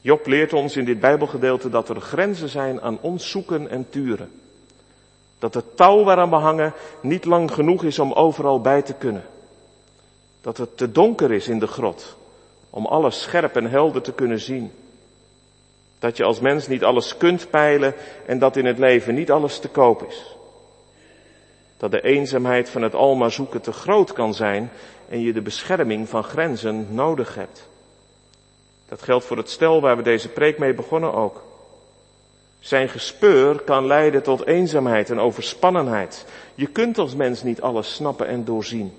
[0.00, 4.30] Job leert ons in dit Bijbelgedeelte dat er grenzen zijn aan ons zoeken en turen.
[5.38, 9.24] Dat het touw waaraan we hangen niet lang genoeg is om overal bij te kunnen.
[10.40, 12.16] Dat het te donker is in de grot
[12.70, 14.72] om alles scherp en helder te kunnen zien.
[15.98, 17.94] Dat je als mens niet alles kunt peilen
[18.26, 20.36] en dat in het leven niet alles te koop is.
[21.76, 24.70] Dat de eenzaamheid van het alma zoeken te groot kan zijn
[25.08, 27.68] en je de bescherming van grenzen nodig hebt.
[28.88, 31.42] Dat geldt voor het stel waar we deze preek mee begonnen ook.
[32.58, 36.26] Zijn gespeur kan leiden tot eenzaamheid en overspannenheid.
[36.54, 38.92] Je kunt als mens niet alles snappen en doorzien.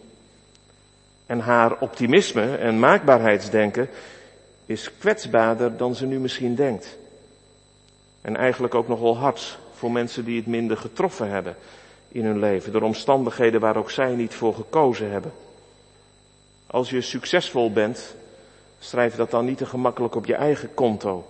[1.26, 3.90] En haar optimisme en maakbaarheidsdenken
[4.66, 6.98] is kwetsbaarder dan ze nu misschien denkt.
[8.22, 11.56] En eigenlijk ook nogal hard voor mensen die het minder getroffen hebben
[12.08, 15.32] in hun leven, door omstandigheden waar ook zij niet voor gekozen hebben.
[16.68, 18.16] Als je succesvol bent,
[18.80, 21.26] schrijf dat dan niet te gemakkelijk op je eigen konto.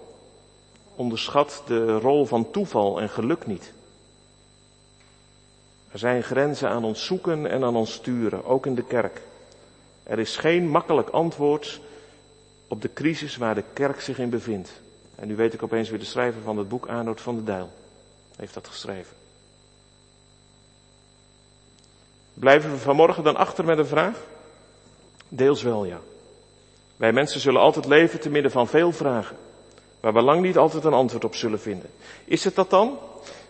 [0.95, 3.73] Onderschat de rol van toeval en geluk niet.
[5.91, 9.21] Er zijn grenzen aan ons zoeken en aan ons sturen, ook in de kerk.
[10.03, 11.79] Er is geen makkelijk antwoord
[12.67, 14.71] op de crisis waar de kerk zich in bevindt.
[15.15, 17.69] En nu weet ik opeens weer de schrijver van het boek, Arnold van der Dijl,
[18.35, 19.24] heeft dat geschreven.
[22.35, 24.17] Blijven we vanmorgen dan achter met een vraag?
[25.29, 25.99] Deels wel, ja.
[26.97, 29.37] Wij mensen zullen altijd leven te midden van veel vragen,
[29.99, 31.89] waar we lang niet altijd een antwoord op zullen vinden.
[32.25, 32.97] Is het dat dan?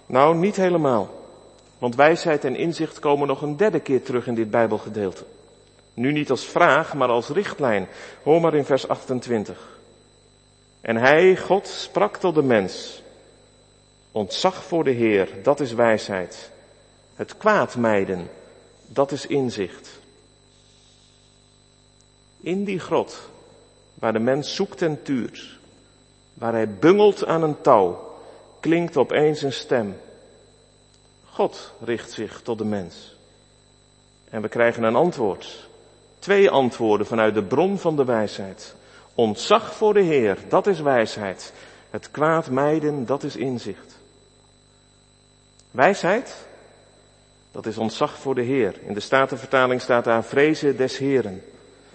[0.06, 1.24] Nou, niet helemaal.
[1.78, 5.24] Want wijsheid en inzicht komen nog een derde keer terug in dit Bijbelgedeelte.
[5.94, 7.88] Nu niet als vraag, maar als richtlijn.
[8.24, 9.80] Hoor maar in vers 28.
[10.82, 13.04] En hij, God, sprak tot de mens.
[14.12, 16.52] Ontzag voor de Heer, dat is wijsheid.
[17.16, 18.30] Het kwaad mijden,
[18.88, 19.90] dat is inzicht.
[22.42, 23.30] In die grot,
[23.94, 25.58] waar de mens zoekt en tuurt,
[26.34, 28.18] waar hij bungelt aan een touw,
[28.60, 29.98] klinkt opeens een stem.
[31.26, 33.16] God richt zich tot de mens.
[34.30, 35.68] En we krijgen een antwoord.
[36.20, 38.76] Twee antwoorden vanuit de bron van de wijsheid.
[39.16, 41.54] Ontzag voor de Heer, dat is wijsheid.
[41.90, 43.98] Het kwaad mijden, dat is inzicht.
[45.72, 46.48] Wijsheid,
[47.56, 48.74] dat is ontzag voor de Heer.
[48.86, 51.44] In de Statenvertaling staat daar vrezen des Heren.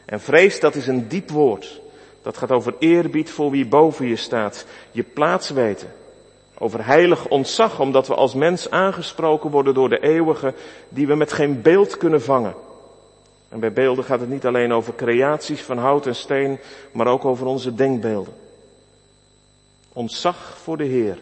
[0.04, 1.80] En vrees, dat is een diep woord.
[2.22, 4.66] Dat gaat over eerbied voor wie boven je staat.
[4.90, 5.92] Je plaats weten.
[6.58, 10.54] Over heilig ontzag, omdat we als mens aangesproken worden door de eeuwige,
[10.88, 12.54] die we met geen beeld kunnen vangen.
[13.48, 16.58] En bij beelden gaat het niet alleen over creaties van hout en steen,
[16.92, 18.34] maar ook over onze denkbeelden.
[19.92, 21.18] Ontzag voor de Heer.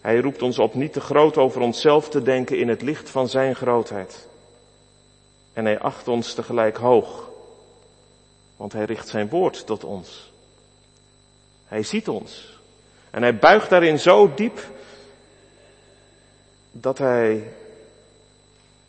[0.00, 3.28] Hij roept ons op niet te groot over onszelf te denken in het licht van
[3.28, 4.28] Zijn grootheid.
[5.52, 7.28] En hij acht ons tegelijk hoog,
[8.56, 10.32] want Hij richt Zijn woord tot ons.
[11.64, 12.58] Hij ziet ons.
[13.10, 14.66] En Hij buigt daarin zo diep
[16.70, 17.52] dat Hij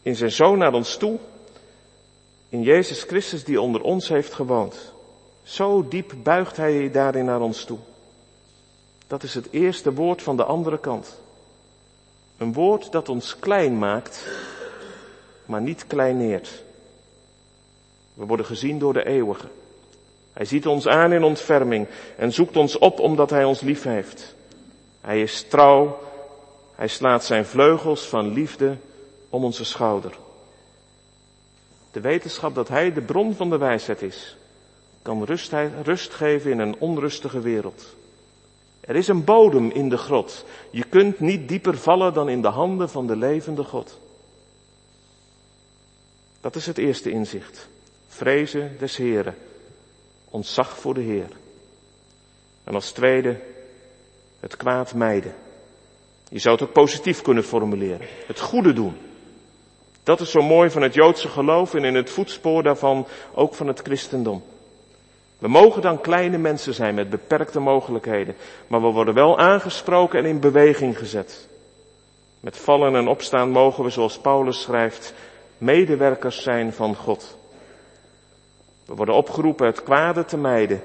[0.02, 1.20] in Zijn Zoon naar ons toe,
[2.50, 4.94] in Jezus Christus die onder ons heeft gewoond,
[5.44, 7.80] zo diep buigt Hij daarin naar ons toe.
[9.12, 11.22] Dat is het eerste woord van de andere kant.
[12.38, 14.28] Een woord dat ons klein maakt,
[15.46, 16.64] maar niet kleineert.
[18.14, 19.48] We worden gezien door de eeuwige.
[20.34, 21.88] Hij ziet ons aan in ontferming
[22.18, 24.36] en zoekt ons op omdat hij ons lief heeft.
[25.02, 26.00] Hij is trouw,
[26.76, 28.78] hij slaat zijn vleugels van liefde
[29.30, 30.18] om onze schouder.
[31.92, 34.38] De wetenschap dat hij de bron van de wijsheid is,
[35.02, 35.54] kan rust,
[35.84, 38.00] rust geven in een onrustige wereld.
[38.92, 40.46] Er is een bodem in de grot.
[40.72, 44.00] Je kunt niet dieper vallen dan in de handen van de levende God.
[46.42, 47.68] Dat is het eerste inzicht.
[48.08, 49.36] Vrezen des Heren.
[50.30, 51.30] Ontzag voor de Heer.
[52.64, 53.40] En als tweede,
[54.40, 55.36] het kwaad mijden.
[56.30, 58.08] Je zou het ook positief kunnen formuleren.
[58.28, 58.98] Het goede doen.
[60.04, 63.68] Dat is zo mooi van het Joodse geloof en in het voetspoor daarvan ook van
[63.68, 64.44] het christendom.
[65.42, 68.36] We mogen dan kleine mensen zijn met beperkte mogelijkheden,
[68.68, 71.48] maar we worden wel aangesproken en in beweging gezet.
[72.40, 75.14] Met vallen en opstaan mogen we, zoals Paulus schrijft,
[75.58, 77.38] medewerkers zijn van God.
[78.86, 80.82] We worden opgeroepen het kwade te mijden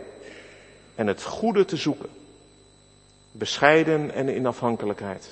[0.95, 2.09] en het goede te zoeken.
[3.33, 5.29] Bescheiden en in afhankelijkheid.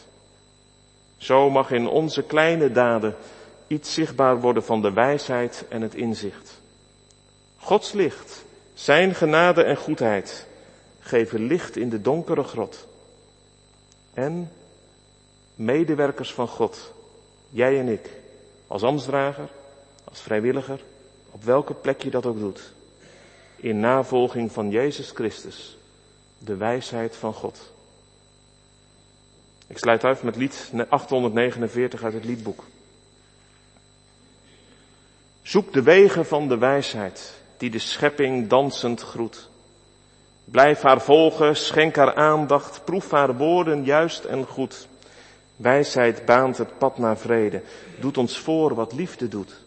[1.16, 3.16] Zo mag in onze kleine daden
[3.66, 6.60] iets zichtbaar worden van de wijsheid en het inzicht.
[7.56, 8.43] Gods licht
[8.74, 10.46] zijn genade en goedheid
[11.00, 12.86] geven licht in de donkere grot.
[14.14, 14.50] En
[15.54, 16.92] medewerkers van God,
[17.50, 18.10] jij en ik,
[18.66, 19.48] als ambtsdrager,
[20.04, 20.80] als vrijwilliger,
[21.30, 22.72] op welke plek je dat ook doet,
[23.56, 25.78] in navolging van Jezus Christus,
[26.38, 27.72] de wijsheid van God.
[29.66, 32.64] Ik sluit uit met lied 849 uit het liedboek.
[35.42, 39.48] Zoek de wegen van de wijsheid die de schepping dansend groet.
[40.44, 44.88] Blijf haar volgen, schenk haar aandacht, proef haar woorden juist en goed.
[45.56, 47.62] Wijsheid baant het pad naar vrede,
[48.00, 49.62] doet ons voor wat liefde doet.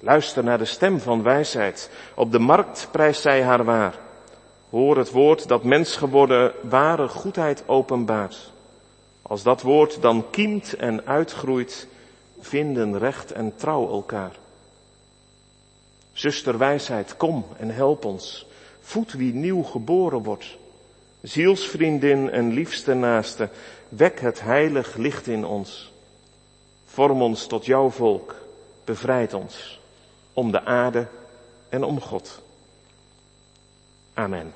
[0.00, 3.94] Luister naar de stem van wijsheid, op de markt prijst zij haar waar.
[4.70, 8.52] Hoor het woord dat mens geworden ware goedheid openbaart.
[9.22, 11.88] Als dat woord dan kiemt en uitgroeit,
[12.40, 14.32] vinden recht en trouw elkaar.
[16.18, 18.46] Zuster wijsheid, kom en help ons.
[18.80, 20.56] Voed wie nieuw geboren wordt.
[21.22, 23.48] Zielsvriendin en liefste naaste,
[23.88, 25.92] wek het heilig licht in ons.
[26.84, 28.34] Vorm ons tot jouw volk,
[28.84, 29.80] bevrijd ons
[30.32, 31.06] om de aarde
[31.68, 32.42] en om God.
[34.14, 34.52] Amen.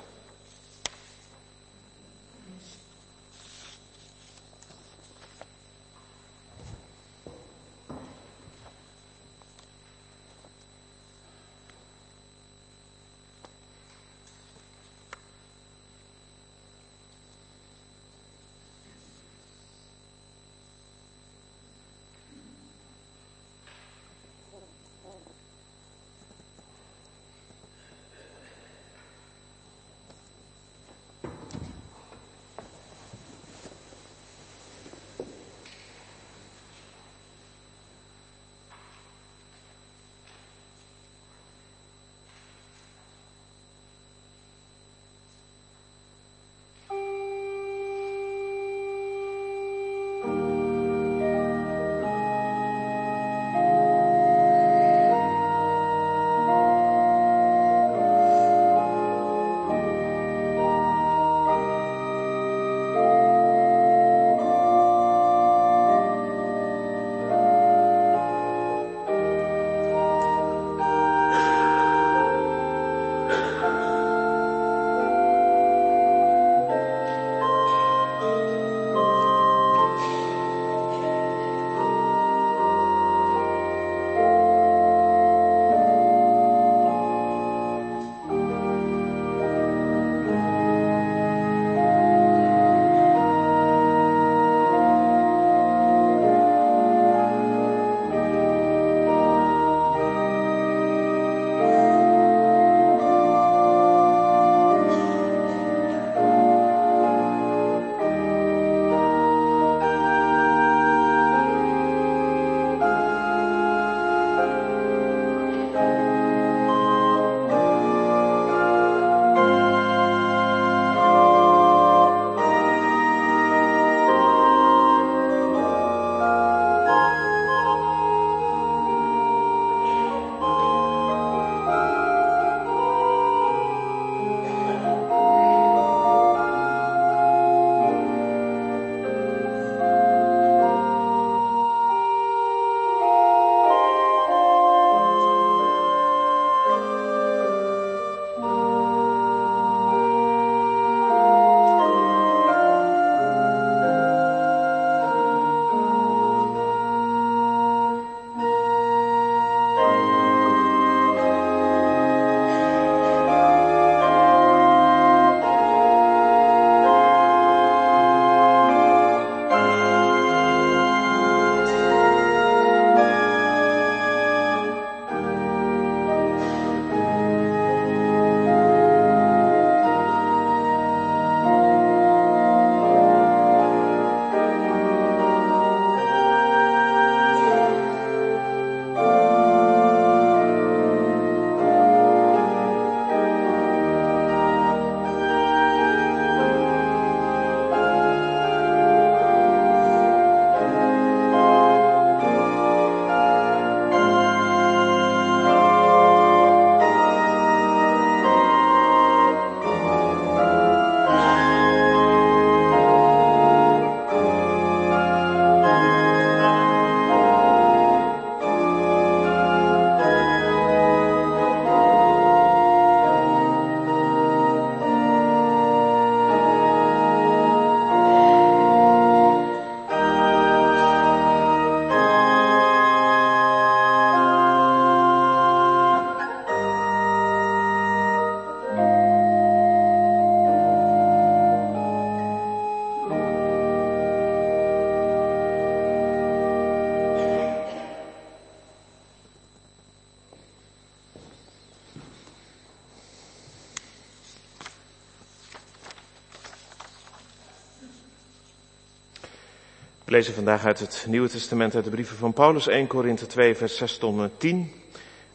[260.13, 263.55] We lezen vandaag uit het Nieuwe Testament uit de brieven van Paulus 1 Korinthe 2
[263.55, 264.71] vers 6 tot en 10.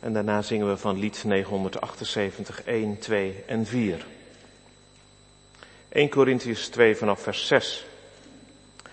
[0.01, 4.07] En daarna zingen we van lied 978 1, 2 en 4.
[5.89, 7.87] 1 Corinthians 2 vanaf vers 6.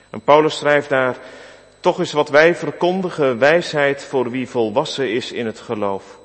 [0.09, 1.17] En Paulus schrijft daar,
[1.79, 6.19] toch is wat wij verkondigen wijsheid voor wie volwassen is in het geloof.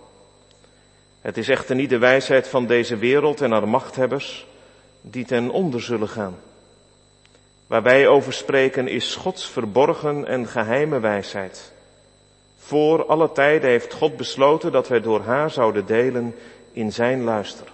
[1.20, 4.46] Het is echter niet de wijsheid van deze wereld en haar machthebbers
[5.00, 6.38] die ten onder zullen gaan.
[7.70, 11.72] Waar wij over spreken is Gods verborgen en geheime wijsheid.
[12.58, 16.34] Voor alle tijden heeft God besloten dat wij door haar zouden delen
[16.72, 17.66] in zijn luister.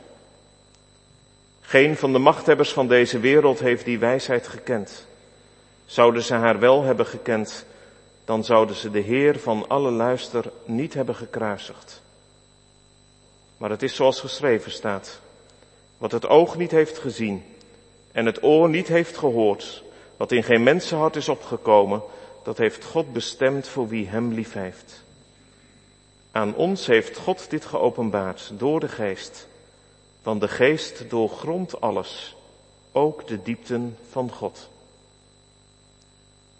[1.60, 5.06] Geen van de machthebbers van deze wereld heeft die wijsheid gekend.
[5.84, 7.66] Zouden ze haar wel hebben gekend,
[8.24, 12.02] dan zouden ze de Heer van alle luister niet hebben gekruisigd.
[13.56, 15.20] Maar het is zoals geschreven staat.
[15.98, 17.44] Wat het oog niet heeft gezien
[18.12, 19.84] en het oor niet heeft gehoord,
[20.16, 22.02] wat in geen mensenhart is opgekomen,
[22.42, 25.04] dat heeft God bestemd voor wie hem lief heeft.
[26.30, 29.48] Aan ons heeft God dit geopenbaard door de geest.
[30.22, 32.36] Want de geest doorgrondt alles,
[32.92, 34.68] ook de diepten van God.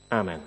[0.09, 0.41] Amen.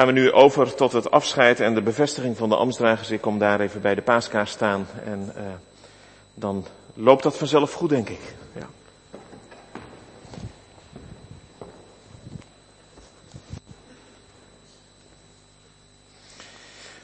[0.00, 3.10] Gaan we nu over tot het afscheid en de bevestiging van de ambtsdragers.
[3.10, 5.42] Ik kom daar even bij de paaskaars staan en uh,
[6.34, 8.20] dan loopt dat vanzelf goed, denk ik.
[8.52, 8.66] Ja.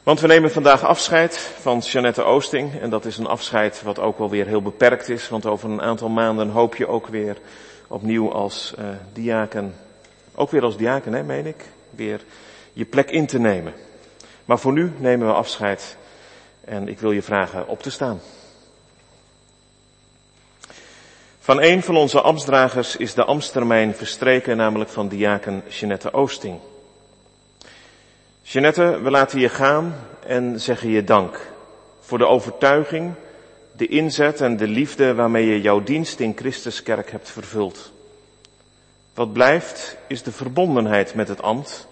[0.03, 2.81] Want we nemen vandaag afscheid van Jeannette Oosting.
[2.81, 5.29] En dat is een afscheid wat ook wel weer heel beperkt is.
[5.29, 7.37] Want over een aantal maanden hoop je ook weer
[7.87, 9.75] opnieuw als uh, diaken.
[10.35, 11.65] Ook weer als diaken, hè, meen ik.
[11.91, 12.21] Weer
[12.77, 13.75] je plek in te nemen.
[14.45, 15.97] Maar voor nu nemen we afscheid
[16.65, 18.21] en ik wil je vragen op te staan.
[21.39, 26.59] Van een van onze ambtsdragers is de ambtstermijn verstreken, namelijk van diaken Jeanette Oosting.
[28.43, 29.95] Jeanette, we laten je gaan
[30.27, 31.51] en zeggen je dank
[32.01, 33.15] voor de overtuiging,
[33.73, 37.93] de inzet en de liefde waarmee je jouw dienst in Christuskerk hebt vervuld.
[39.15, 41.87] Wat blijft is de verbondenheid met het ambt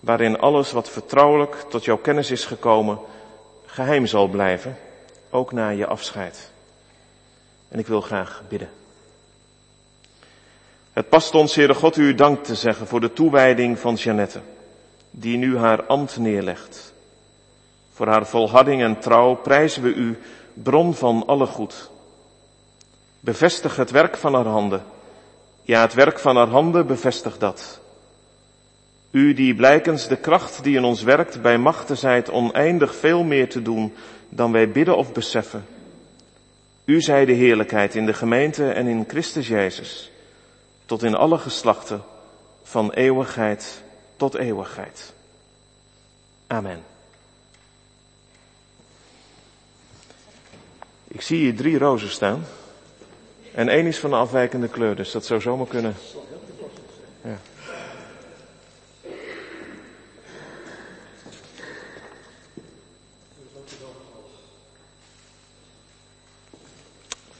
[0.00, 2.98] waarin alles wat vertrouwelijk tot jouw kennis is gekomen,
[3.66, 4.78] geheim zal blijven,
[5.30, 6.50] ook na je afscheid.
[7.68, 8.70] En ik wil graag bidden.
[10.92, 14.40] Het past ons, Heere God, u dank te zeggen voor de toewijding van Jeannette,
[15.10, 16.92] die nu haar ambt neerlegt.
[17.92, 20.18] Voor haar volharding en trouw prijzen we u,
[20.54, 21.90] bron van alle goed.
[23.20, 24.82] Bevestig het werk van haar handen.
[25.62, 27.80] Ja, het werk van haar handen bevestig dat.
[29.10, 33.48] U die blijkens de kracht die in ons werkt bij machten zijt oneindig veel meer
[33.48, 33.94] te doen
[34.28, 35.64] dan wij bidden of beseffen.
[36.84, 40.10] U zij de heerlijkheid in de gemeente en in Christus Jezus,
[40.86, 42.02] tot in alle geslachten,
[42.62, 43.82] van eeuwigheid
[44.16, 45.12] tot eeuwigheid.
[46.46, 46.82] Amen.
[51.08, 52.44] Ik zie hier drie rozen staan.
[53.54, 55.94] En één is van een afwijkende kleur, dus dat zou zomaar kunnen.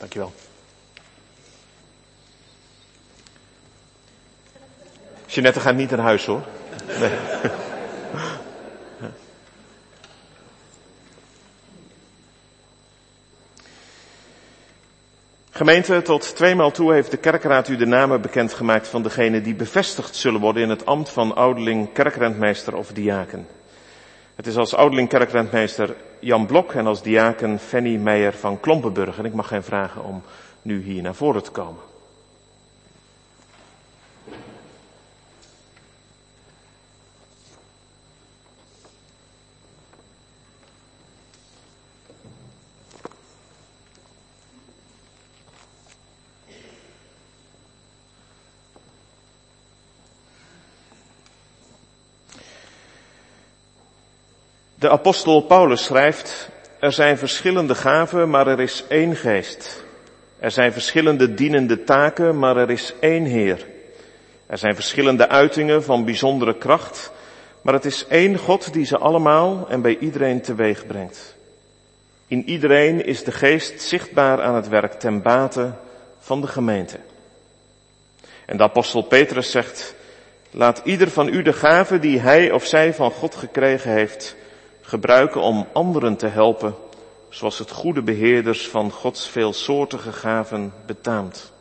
[0.01, 0.33] Dankjewel.
[5.27, 6.43] Jeanette gaat niet naar huis hoor.
[15.51, 20.17] Gemeente, tot tweemaal toe heeft de kerkraad u de namen bekendgemaakt van degenen die bevestigd
[20.17, 23.47] zullen worden in het ambt van ouderling, kerkrentmeester of diaken.
[24.41, 29.19] Het is als ouderling kerkrentmeester Jan Blok en als diaken Fanny Meijer van Klompenburg.
[29.19, 30.23] En ik mag hen vragen om
[30.63, 31.90] nu hier naar voren te komen.
[54.81, 56.49] De apostel Paulus schrijft,
[56.79, 59.85] er zijn verschillende gaven, maar er is één geest.
[60.39, 63.67] Er zijn verschillende dienende taken, maar er is één Heer.
[64.47, 67.13] Er zijn verschillende uitingen van bijzondere kracht,
[67.63, 71.37] maar het is één God die ze allemaal en bij iedereen teweeg brengt.
[72.27, 75.73] In iedereen is de geest zichtbaar aan het werk ten bate
[76.19, 76.97] van de gemeente.
[78.47, 79.95] En de apostel Petrus zegt,
[80.51, 84.39] laat ieder van u de gave die hij of zij van God gekregen heeft,
[84.91, 86.75] gebruiken om anderen te helpen,
[87.29, 91.53] zoals het goede beheerders van Gods veelsoortige gaven betaamt.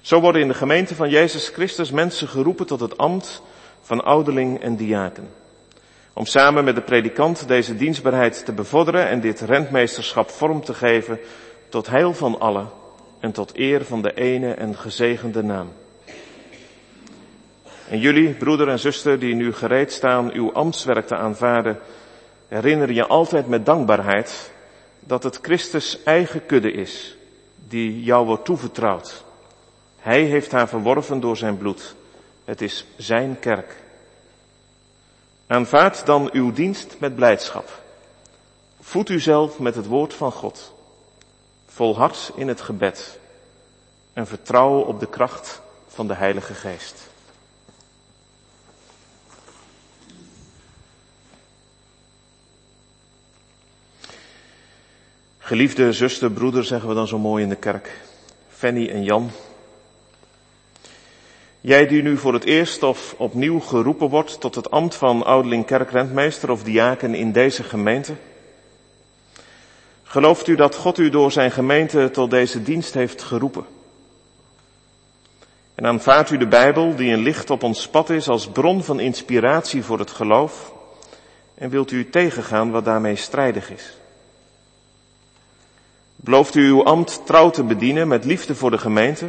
[0.00, 3.42] Zo worden in de gemeente van Jezus Christus mensen geroepen tot het ambt
[3.80, 5.28] van ouderling en diaken.
[6.12, 11.18] Om samen met de predikant deze dienstbaarheid te bevorderen en dit rentmeesterschap vorm te geven
[11.68, 12.68] tot heil van allen
[13.20, 15.72] en tot eer van de ene en gezegende naam.
[17.88, 21.78] En jullie, broeder en zuster, die nu gereed staan uw ambtswerk te aanvaarden,
[22.48, 24.50] herinner je altijd met dankbaarheid
[25.00, 27.16] dat het Christus eigen kudde is,
[27.68, 29.24] die jou wordt toevertrouwd.
[29.98, 31.94] Hij heeft haar verworven door zijn bloed.
[32.44, 33.76] Het is zijn kerk.
[35.46, 37.80] Aanvaard dan uw dienst met blijdschap.
[38.80, 40.74] Voed uzelf met het woord van God.
[41.66, 43.18] Volhard in het gebed.
[44.12, 47.10] En vertrouw op de kracht van de Heilige Geest.
[55.44, 58.00] Geliefde zuster, broeder, zeggen we dan zo mooi in de kerk.
[58.48, 59.30] Fanny en Jan.
[61.60, 65.66] Jij die nu voor het eerst of opnieuw geroepen wordt tot het ambt van ouderling
[65.66, 68.14] kerkrentmeester of diaken in deze gemeente.
[70.02, 73.64] Gelooft u dat God u door zijn gemeente tot deze dienst heeft geroepen?
[75.74, 79.00] En aanvaardt u de Bijbel, die een licht op ons pad is, als bron van
[79.00, 80.72] inspiratie voor het geloof?
[81.54, 83.96] En wilt u tegengaan wat daarmee strijdig is?
[86.24, 89.28] Belooft u uw ambt trouw te bedienen met liefde voor de gemeente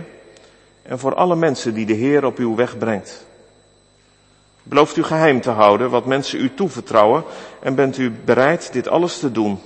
[0.81, 3.25] en voor alle mensen die de Heer op uw weg brengt.
[4.63, 7.23] Belooft u geheim te houden wat mensen u toevertrouwen
[7.59, 9.59] en bent u bereid dit alles te doen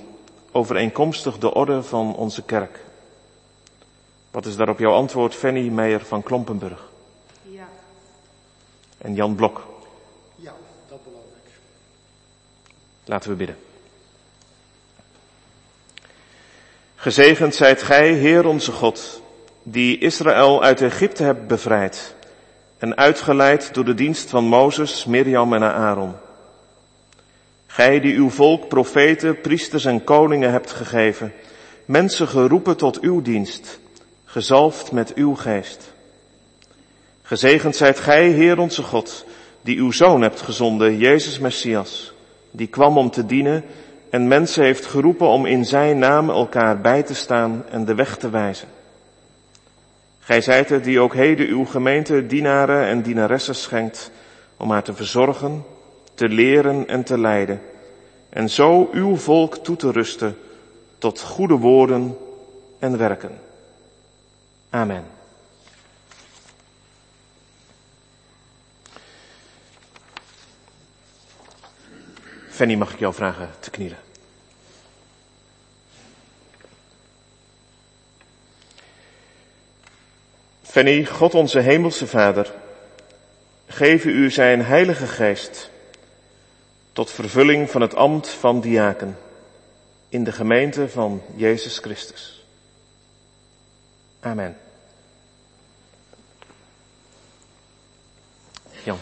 [0.52, 2.80] overeenkomstig de orde van onze kerk?
[4.30, 6.88] Wat is daarop jouw antwoord, Fanny Meijer van Klompenburg?
[7.42, 7.68] Ja.
[8.98, 9.66] En Jan Blok?
[10.36, 10.52] Ja,
[10.88, 11.52] dat beloof ik.
[13.04, 13.67] Laten we bidden.
[17.00, 19.22] Gezegend zijt gij, Heer onze God,
[19.62, 22.14] die Israël uit Egypte hebt bevrijd
[22.78, 26.14] en uitgeleid door de dienst van Mozes, Mirjam en Aaron.
[27.66, 31.32] Gij die uw volk profeten, priesters en koningen hebt gegeven,
[31.84, 33.78] mensen geroepen tot uw dienst,
[34.24, 35.92] gezalfd met uw geest.
[37.22, 39.24] Gezegend zijt gij, Heer onze God,
[39.60, 42.12] die uw zoon hebt gezonden, Jezus Messias,
[42.50, 43.64] die kwam om te dienen
[44.10, 48.16] en mensen heeft geroepen om in zijn naam elkaar bij te staan en de weg
[48.16, 48.68] te wijzen.
[50.18, 54.10] Gij zijt het die ook heden uw gemeente dienaren en dienaressen schenkt
[54.56, 55.64] om haar te verzorgen,
[56.14, 57.60] te leren en te leiden
[58.28, 60.36] en zo uw volk toe te rusten
[60.98, 62.16] tot goede woorden
[62.78, 63.40] en werken.
[64.70, 65.17] Amen.
[72.58, 73.98] Fanny, mag ik jou vragen te knielen?
[80.62, 82.52] Fanny, God onze hemelse Vader,
[83.66, 85.70] geven u zijn heilige geest
[86.92, 89.18] tot vervulling van het ambt van diaken
[90.08, 92.46] in de gemeente van Jezus Christus.
[94.20, 94.56] Amen.
[98.84, 98.98] Jan.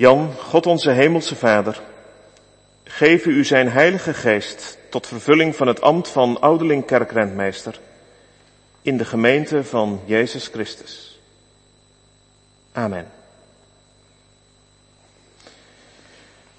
[0.00, 1.80] Jan, God onze hemelse Vader,
[2.84, 7.80] geven u zijn heilige geest tot vervulling van het ambt van ouderling kerkrentmeester
[8.82, 11.20] in de gemeente van Jezus Christus.
[12.72, 13.10] Amen.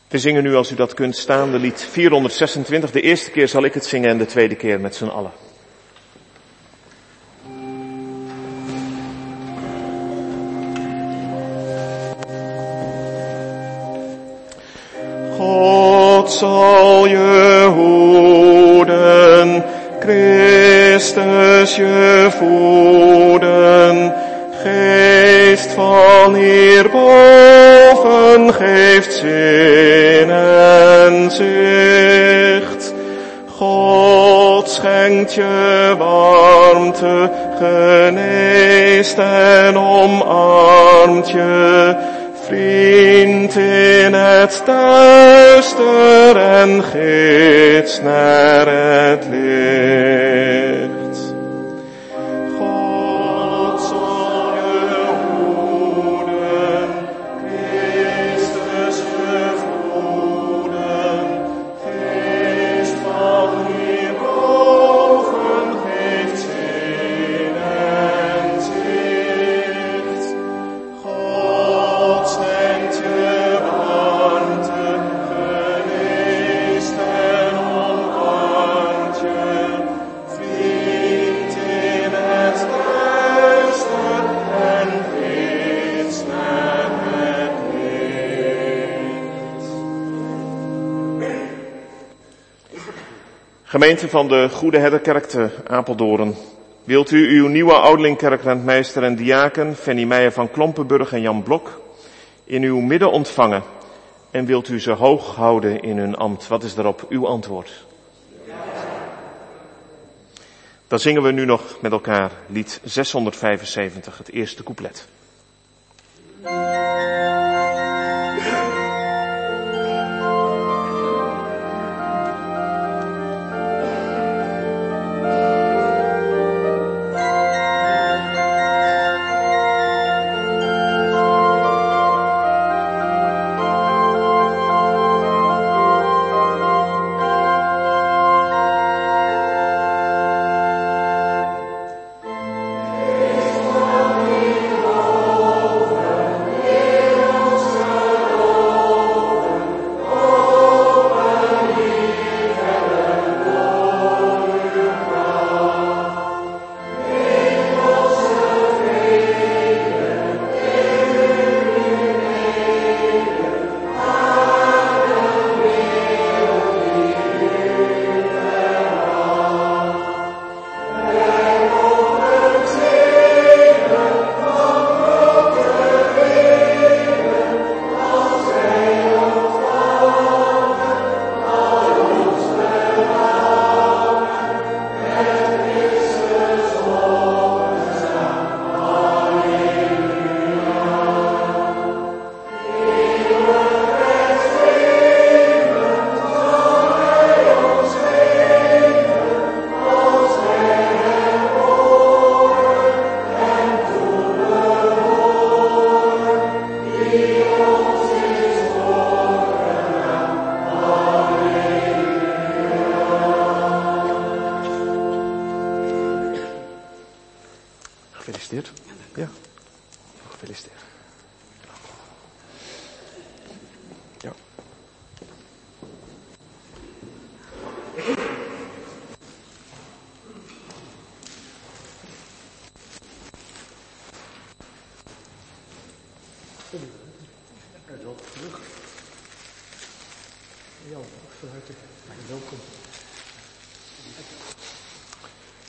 [0.08, 2.92] We zingen nu, als u dat kunt staan, de lied 426.
[2.92, 5.32] De eerste keer zal ik het zingen en de tweede keer met z'n allen.
[15.42, 19.64] God zal je hoeden,
[20.00, 24.14] Christus je voeden,
[24.64, 26.94] geest van hierboven
[28.54, 32.94] geeft zin en zicht.
[33.58, 41.96] God schenkt je warmte, geneest en omarmt je
[42.52, 50.61] vriend in het duister en gids naar het licht.
[93.72, 96.36] Gemeente van de Goede Herderkerk te Apeldoorn.
[96.84, 101.82] Wilt u uw nieuwe ouderlingkerkrentmeester en diaken, Fanny Meijer van Klompenburg en Jan Blok,
[102.44, 103.64] in uw midden ontvangen?
[104.32, 106.48] En wilt u ze hoog houden in hun ambt?
[106.48, 107.86] Wat is daarop uw antwoord?
[110.88, 115.08] Dan zingen we nu nog met elkaar lied 675, het eerste couplet.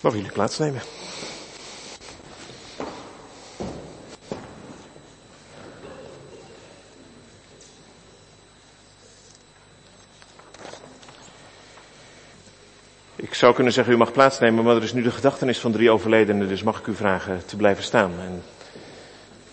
[0.03, 0.83] Mogen jullie plaatsnemen?
[13.17, 15.91] Ik zou kunnen zeggen, u mag plaatsnemen, maar er is nu de gedachtenis van drie
[15.91, 18.13] overledenen, dus mag ik u vragen te blijven staan.
[18.21, 18.43] En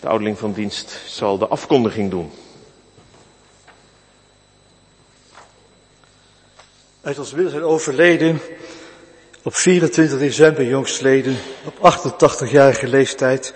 [0.00, 2.32] de ouderling van dienst zal de afkondiging doen.
[7.02, 8.40] Uit ons midden zijn overleden
[9.42, 13.54] op 24 december jongstleden, op 88-jarige leeftijd,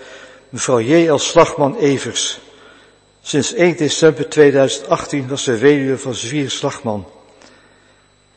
[0.49, 1.17] mevrouw J.L.
[1.17, 2.39] Slagman Evers.
[3.21, 7.07] Sinds 1 december 2018 was ze weduwe van Zwier Slagman.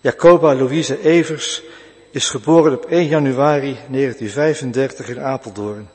[0.01, 1.62] Jacoba Louise Evers
[2.11, 5.89] is geboren op 1 januari 1935 in Apeldoorn.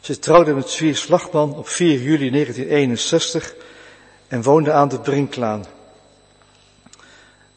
[0.00, 3.54] Ze trouwde met Zwier Slagman op 4 juli 1961
[4.28, 5.64] en woonde aan de Brinklaan.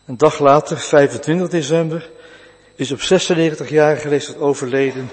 [0.06, 2.10] Een dag later, 25 december,
[2.80, 5.10] is op 96-jarige leeftijd overleden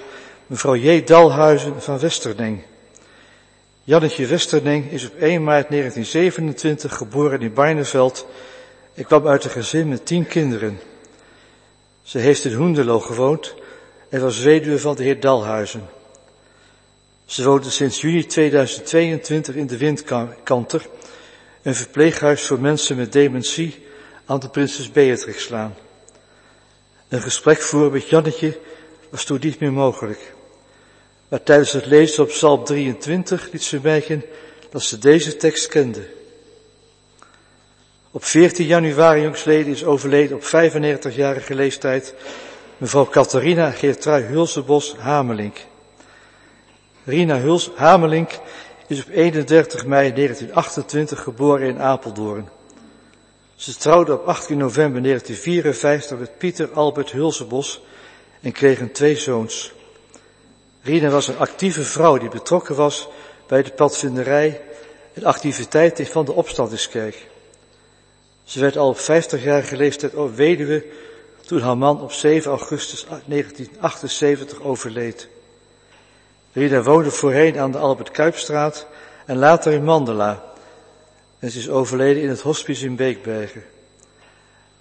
[0.47, 1.05] mevrouw J.
[1.05, 2.63] Dalhuizen van Westerneng.
[3.85, 8.27] Jannetje Westerneng is op 1 maart 1927 geboren in Barneveld
[8.95, 10.81] en kwam uit een gezin met tien kinderen.
[12.03, 13.55] Ze heeft in Hoendelo gewoond
[14.09, 15.89] en was weduwe van de heer Dalhuizen.
[17.25, 20.87] Ze woonde sinds juni 2022 in de Windkanter,
[21.63, 23.87] een verpleeghuis voor mensen met dementie
[24.27, 25.75] aan de Prinses Beatrixlaan.
[27.09, 28.59] Een gesprek voeren met Jannetje
[29.11, 30.35] was toen niet meer mogelijk.
[31.29, 34.25] Maar tijdens het lezen op Psalm 23 liet ze merken
[34.71, 36.07] dat ze deze tekst kende.
[38.11, 42.15] Op 14 januari jongsleden is overleden op 95-jarige leeftijd
[42.77, 45.57] mevrouw Catharina Geertrui Hulsebos Hamelink.
[47.05, 48.31] Rina Huls Hamelink
[48.87, 52.49] is op 31 mei 1928 geboren in Apeldoorn.
[53.57, 57.83] Ze trouwde op 18 november 1954 met Pieter Albert Hulsebos
[58.41, 59.73] en kregen twee zoons.
[60.83, 63.09] Rina was een actieve vrouw die betrokken was
[63.47, 64.61] bij de padvinderij
[65.13, 67.29] en activiteiten van de opstandingskerk.
[68.45, 70.85] Ze werd al op 50-jarige leeftijd weduwe
[71.47, 75.29] toen haar man op 7 augustus 1978 overleed.
[76.53, 78.87] Rina woonde voorheen aan de Albert Kuipstraat
[79.27, 80.55] en later in Mandela.
[81.47, 83.65] En ze is overleden in het hospice in Beekbergen.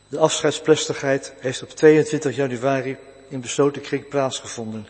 [0.07, 2.97] De afscheidsplechtigheid heeft op 22 januari
[3.27, 4.87] in besloten kring plaatsgevonden.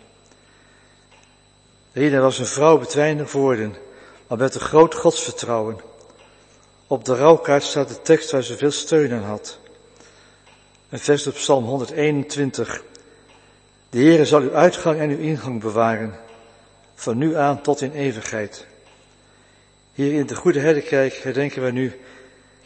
[1.91, 3.75] Rina was een vrouw met weinig woorden,
[4.27, 5.79] maar met een groot godsvertrouwen.
[6.87, 9.59] Op de rouwkaart staat de tekst waar ze veel steun aan had.
[10.89, 12.83] Een vers op Psalm 121.
[13.89, 16.19] De Heere zal uw uitgang en uw ingang bewaren,
[16.93, 18.65] van nu aan tot in eeuwigheid.
[19.95, 21.99] Hier in de Goede Herdenkerk herdenken wij nu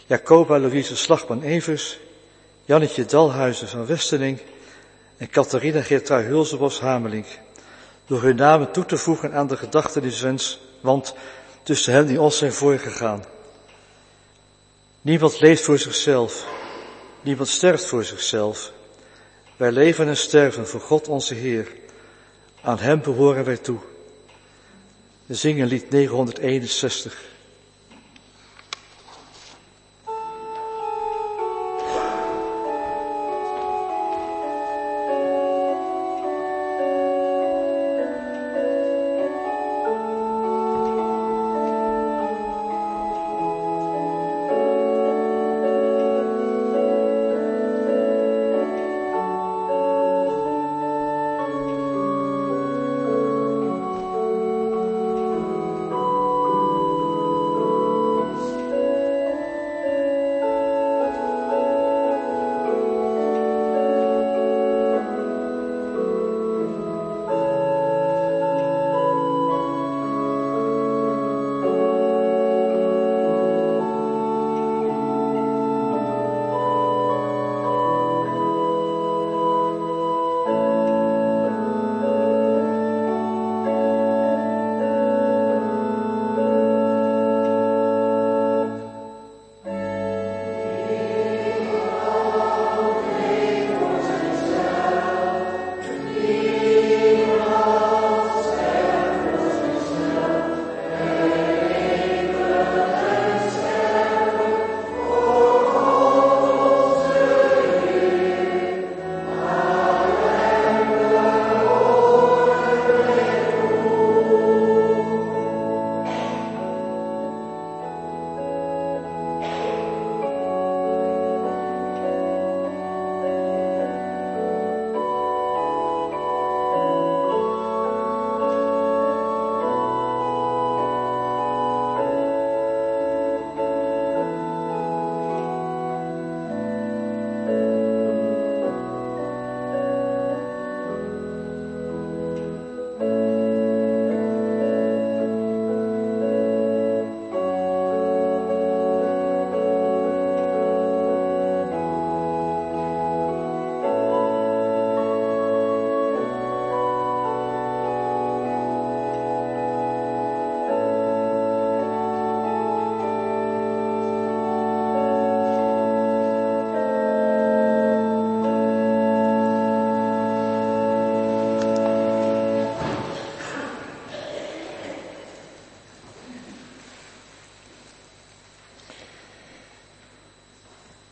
[0.05, 1.99] Jacoba Louise Slagman-Evers,
[2.65, 4.39] Jannetje Dalhuizen van Westening
[5.17, 7.25] en Catharina Geertrui Hulsebos Hamelink.
[8.05, 11.13] Door hun namen toe te voegen aan de gedachteniswens, want
[11.63, 13.23] tussen hen die ons zijn voorgegaan.
[15.01, 16.47] Niemand leeft voor zichzelf.
[17.21, 18.71] Niemand sterft voor zichzelf.
[19.57, 21.67] Wij leven en sterven voor God onze Heer.
[22.61, 23.79] Aan Hem behoren wij toe.
[25.29, 27.11] We zingen lied 961.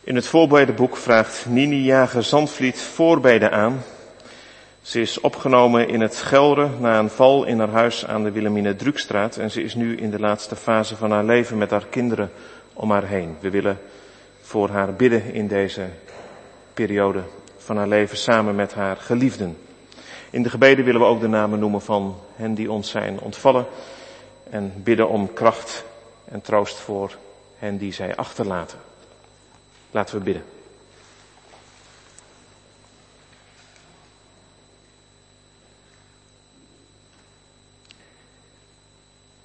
[0.08, 3.82] In het voorbedenboek vraagt Nini Jager Zandvliet voorbeden aan.
[4.82, 8.76] Ze is opgenomen in het Gelre na een val in haar huis aan de Wilhelmine
[8.76, 12.30] Drukstraat en ze is nu in de laatste fase van haar leven met haar kinderen
[12.72, 13.36] om haar heen.
[13.40, 13.80] We willen
[14.40, 15.86] voor haar bidden in deze
[16.74, 17.22] periode
[17.58, 19.56] van haar leven samen met haar geliefden.
[20.30, 23.66] In de gebeden willen we ook de namen noemen van hen die ons zijn ontvallen
[24.50, 25.84] en bidden om kracht
[26.24, 27.16] en troost voor
[27.58, 28.87] hen die zij achterlaten.
[29.90, 30.44] Laten we bidden.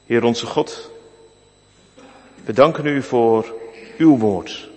[0.05, 0.89] Heer onze God,
[2.43, 3.53] we danken u voor
[3.97, 4.69] uw woord.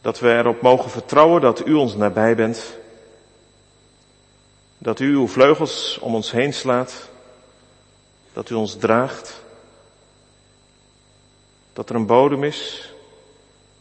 [0.00, 2.76] Dat we erop mogen vertrouwen dat u ons nabij bent.
[4.78, 7.08] Dat u uw vleugels om ons heen slaat.
[8.32, 9.42] Dat u ons draagt.
[11.72, 12.93] Dat er een bodem is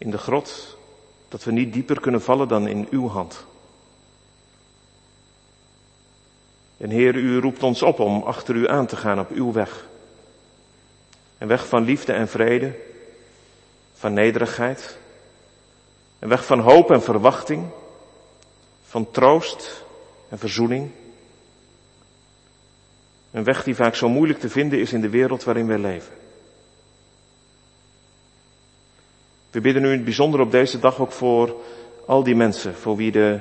[0.04, 0.78] in de grot.
[1.28, 3.46] Dat we niet dieper kunnen vallen dan in uw hand.
[6.78, 9.86] En Heer, u roept ons op om achter u aan te gaan op uw weg.
[11.38, 12.76] Een weg van liefde en vrede,
[13.94, 14.98] van nederigheid,
[16.20, 17.70] een weg van hoop en verwachting,
[18.84, 19.86] van troost
[20.30, 20.92] en verzoening.
[23.32, 26.23] Een weg die vaak zo moeilijk te vinden is in de wereld waarin wij leven.
[29.54, 31.56] We bidden u in het bijzonder op deze dag ook voor
[32.06, 33.40] al die mensen voor wie de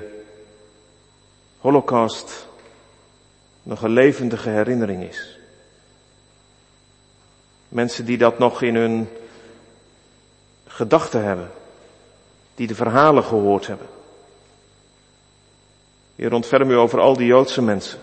[1.59, 2.49] Holocaust
[3.63, 5.39] nog een levendige herinnering is.
[7.69, 9.09] Mensen die dat nog in hun
[10.67, 11.51] gedachten hebben,
[12.55, 13.87] die de verhalen gehoord hebben.
[16.17, 17.99] Heer, ontferm u over al die Joodse mensen,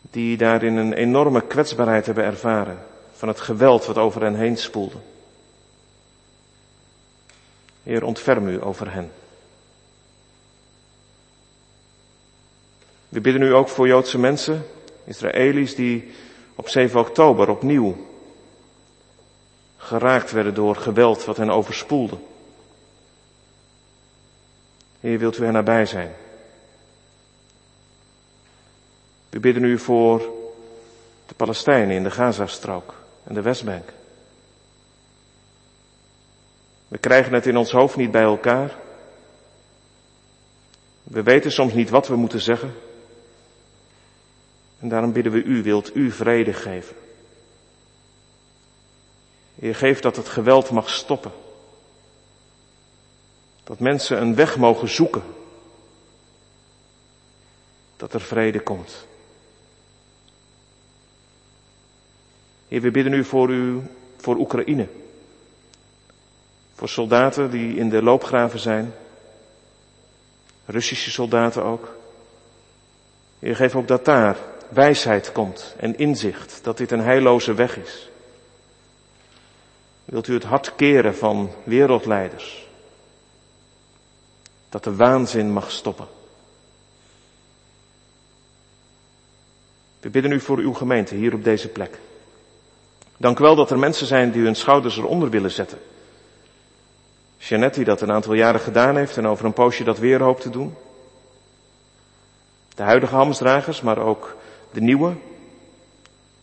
[0.00, 2.78] die daarin een enorme kwetsbaarheid hebben ervaren
[3.12, 4.96] van het geweld wat over hen heen spoelde.
[7.84, 9.12] Heer, ontferm u over hen.
[13.08, 14.66] We bidden u ook voor Joodse mensen,
[15.04, 16.12] Israëli's, die
[16.54, 17.96] op 7 oktober opnieuw
[19.76, 22.18] geraakt werden door geweld wat hen overspoelde.
[25.00, 26.12] Heer, wilt u hen nabij zijn?
[29.30, 30.18] We bidden u voor
[31.26, 32.94] de Palestijnen in de Gazastrook
[33.24, 33.92] en de Westbank.
[36.94, 38.76] We krijgen het in ons hoofd niet bij elkaar.
[41.02, 42.74] We weten soms niet wat we moeten zeggen.
[44.78, 46.96] En daarom bidden we u, wilt u vrede geven.
[49.54, 51.32] Heer, geef dat het geweld mag stoppen.
[53.64, 55.22] Dat mensen een weg mogen zoeken.
[57.96, 59.06] Dat er vrede komt.
[62.68, 63.82] We bidden u voor u,
[64.16, 64.88] voor Oekraïne.
[66.84, 68.94] Voor soldaten die in de loopgraven zijn.
[70.64, 71.96] Russische soldaten ook.
[73.38, 74.36] Heer, geef ook dat daar
[74.68, 78.08] wijsheid komt en inzicht dat dit een heilloze weg is.
[80.04, 82.68] Wilt u het hart keren van wereldleiders?
[84.68, 86.06] Dat de waanzin mag stoppen.
[90.00, 91.98] We bidden u voor uw gemeente hier op deze plek.
[93.16, 95.78] Dank u wel dat er mensen zijn die hun schouders eronder willen zetten.
[97.48, 100.40] Jeannette die dat een aantal jaren gedaan heeft en over een poosje dat weer hoopt
[100.40, 100.74] te doen.
[102.74, 104.36] De huidige hamsdragers, maar ook
[104.72, 105.12] de nieuwe.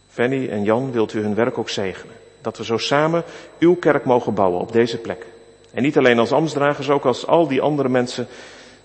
[0.09, 2.15] Fanny en Jan wilt u hun werk ook zegenen.
[2.41, 3.23] Dat we zo samen
[3.59, 5.25] uw kerk mogen bouwen op deze plek.
[5.71, 8.27] En niet alleen als ambtsdragers, ook als al die andere mensen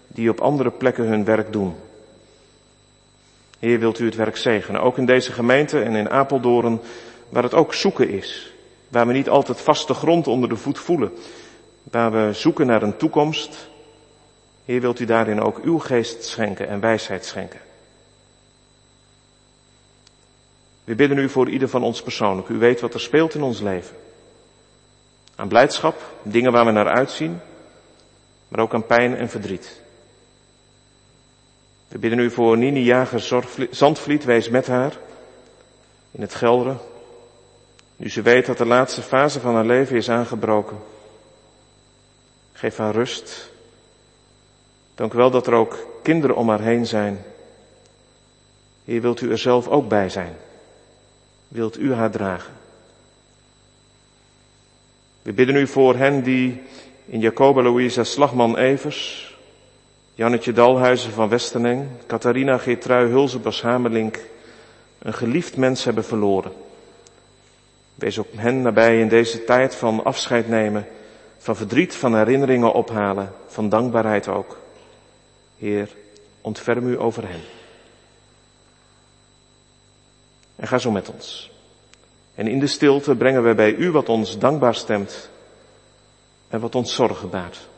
[0.07, 1.75] die op andere plekken hun werk doen.
[3.59, 4.81] Heer, wilt u het werk zegenen.
[4.81, 6.81] Ook in deze gemeente en in Apeldoorn,
[7.29, 8.53] waar het ook zoeken is.
[8.89, 11.13] Waar we niet altijd vaste grond onder de voet voelen.
[11.91, 13.69] Waar we zoeken naar een toekomst.
[14.65, 17.61] Heer, wilt u daarin ook uw geest schenken en wijsheid schenken.
[20.85, 22.49] We bidden u voor ieder van ons persoonlijk.
[22.49, 23.97] U weet wat er speelt in ons leven.
[25.35, 27.41] Aan blijdschap, dingen waar we naar uitzien,
[28.49, 29.81] maar ook aan pijn en verdriet.
[31.89, 34.97] We bidden u voor Nini Jager Zandvliet, wees met haar
[36.11, 36.79] in het Gelderen.
[37.97, 40.79] Nu ze weet dat de laatste fase van haar leven is aangebroken.
[42.57, 43.51] Geef haar rust.
[44.95, 47.25] Dank u wel dat er ook kinderen om haar heen zijn.
[48.85, 50.37] Hier wilt u er zelf ook bij zijn
[51.49, 52.53] wilt u haar dragen.
[55.23, 56.63] We bidden u voor hen die
[57.07, 59.35] in Jacoba Louisa Slagman Evers,
[60.15, 64.19] Jannetje Dalhuizen van Westeneng, Catharina Geertrui Hulzebas Hamelink,
[64.99, 66.53] een geliefd mens hebben verloren.
[67.95, 70.87] Wees ook hen nabij in deze tijd van afscheid nemen,
[71.47, 74.59] van verdriet, van herinneringen ophalen, van dankbaarheid ook.
[75.59, 75.89] Heer,
[76.41, 77.41] ontferm u over hen.
[80.57, 81.51] En ga zo met ons.
[82.35, 85.31] En in de stilte brengen we bij u wat ons dankbaar stemt
[86.49, 87.69] en wat ons zorgen baart.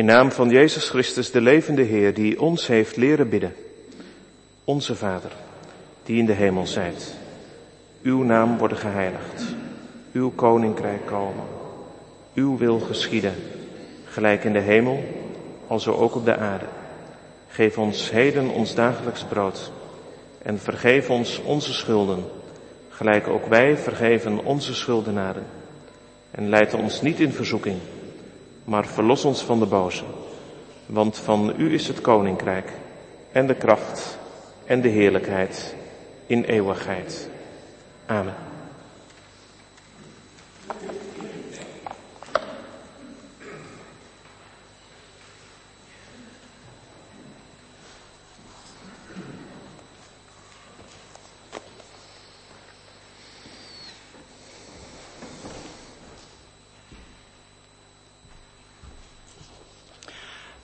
[0.00, 3.54] In naam van Jezus Christus, de levende Heer, die ons heeft leren bidden.
[4.64, 5.30] Onze Vader,
[6.02, 7.14] die in de hemel zijt.
[8.02, 9.42] Uw naam worden geheiligd.
[10.12, 11.44] Uw koninkrijk komen.
[12.34, 13.34] Uw wil geschieden.
[14.04, 15.04] Gelijk in de hemel,
[15.66, 16.66] alzo ook op de aarde.
[17.48, 19.72] Geef ons heden ons dagelijks brood.
[20.42, 22.24] En vergeef ons onze schulden.
[22.88, 25.46] Gelijk ook wij vergeven onze schuldenaren.
[26.30, 27.78] En leid ons niet in verzoeking
[28.70, 30.04] maar verlos ons van de boze.
[30.86, 32.72] Want van u is het koninkrijk
[33.32, 34.18] en de kracht
[34.64, 35.74] en de heerlijkheid
[36.26, 37.28] in eeuwigheid.
[38.06, 38.49] Amen.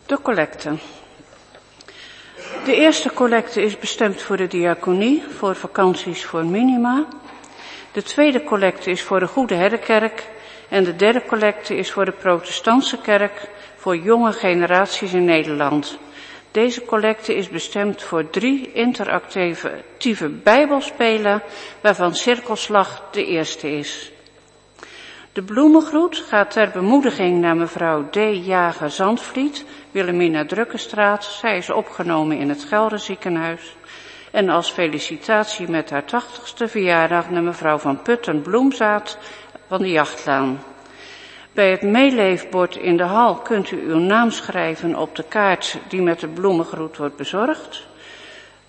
[0.07, 0.71] De collecte.
[2.65, 7.07] De eerste collecte is bestemd voor de diaconie, voor vakanties voor minima.
[7.93, 10.29] De tweede collecte is voor de Goede Herdenkerk.
[10.69, 15.99] En de derde collecte is voor de protestantse kerk, voor jonge generaties in Nederland.
[16.51, 21.43] Deze collecte is bestemd voor drie interactieve bijbelspelen,
[21.81, 24.11] waarvan Cirkelslag de eerste is.
[25.37, 28.17] De bloemengroet gaat ter bemoediging naar mevrouw D.
[28.47, 31.25] Jager Zandvliet, Willemina Drukkenstraat.
[31.25, 33.77] Zij is opgenomen in het Gelderziekenhuis.
[34.31, 39.19] En als felicitatie met haar tachtigste verjaardag naar mevrouw van Putten Bloemzaad
[39.69, 40.63] van de Jachtlaan.
[41.53, 46.03] Bij het meeleefbord in de hal kunt u uw naam schrijven op de kaart die
[46.03, 47.87] met de bloemengroet wordt bezorgd.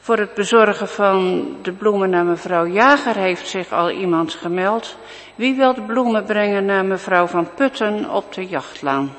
[0.07, 4.97] Voor het bezorgen van de bloemen naar mevrouw Jager heeft zich al iemand gemeld.
[5.35, 9.13] Wie wil de bloemen brengen naar mevrouw van Putten op de jachtlaan?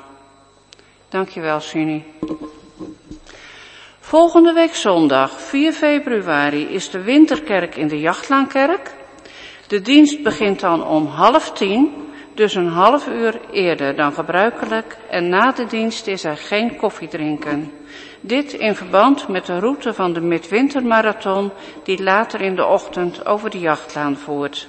[1.09, 2.05] Dankjewel, Suni.
[3.99, 8.93] Volgende week zondag, 4 februari, is de winterkerk in de Jachtlaankerk.
[9.67, 11.93] De dienst begint dan om half tien,
[12.33, 14.97] dus een half uur eerder dan gebruikelijk.
[15.09, 17.71] En na de dienst is er geen koffiedrinken.
[18.21, 21.51] Dit in verband met de route van de Midwintermarathon
[21.83, 24.67] die later in de ochtend over de jachtlaan voert.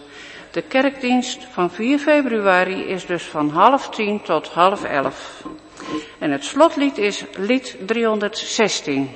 [0.51, 5.45] De kerkdienst van 4 februari is dus van half tien tot half elf.
[6.19, 9.11] En het slotlied is lied 316.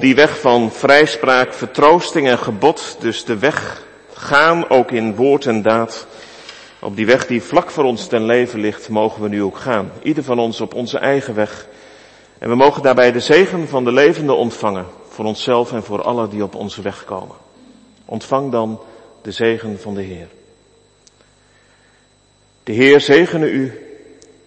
[0.00, 5.46] Op die weg van vrijspraak, vertroosting en gebod, dus de weg gaan ook in woord
[5.46, 6.06] en daad.
[6.78, 9.92] Op die weg die vlak voor ons ten leven ligt, mogen we nu ook gaan.
[10.02, 11.66] Ieder van ons op onze eigen weg.
[12.38, 16.30] En we mogen daarbij de zegen van de levende ontvangen, voor onszelf en voor allen
[16.30, 17.36] die op onze weg komen.
[18.04, 18.80] Ontvang dan
[19.22, 20.28] de zegen van de Heer.
[22.62, 23.72] De Heer zegene u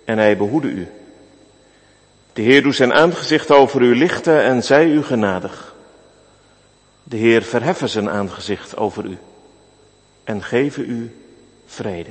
[0.05, 0.87] en hij behoede u.
[2.33, 5.75] De Heer doet zijn aangezicht over u lichten en zij u genadig.
[7.03, 9.17] De Heer verheffen zijn aangezicht over u
[10.23, 11.15] en geven u
[11.65, 12.09] vrede.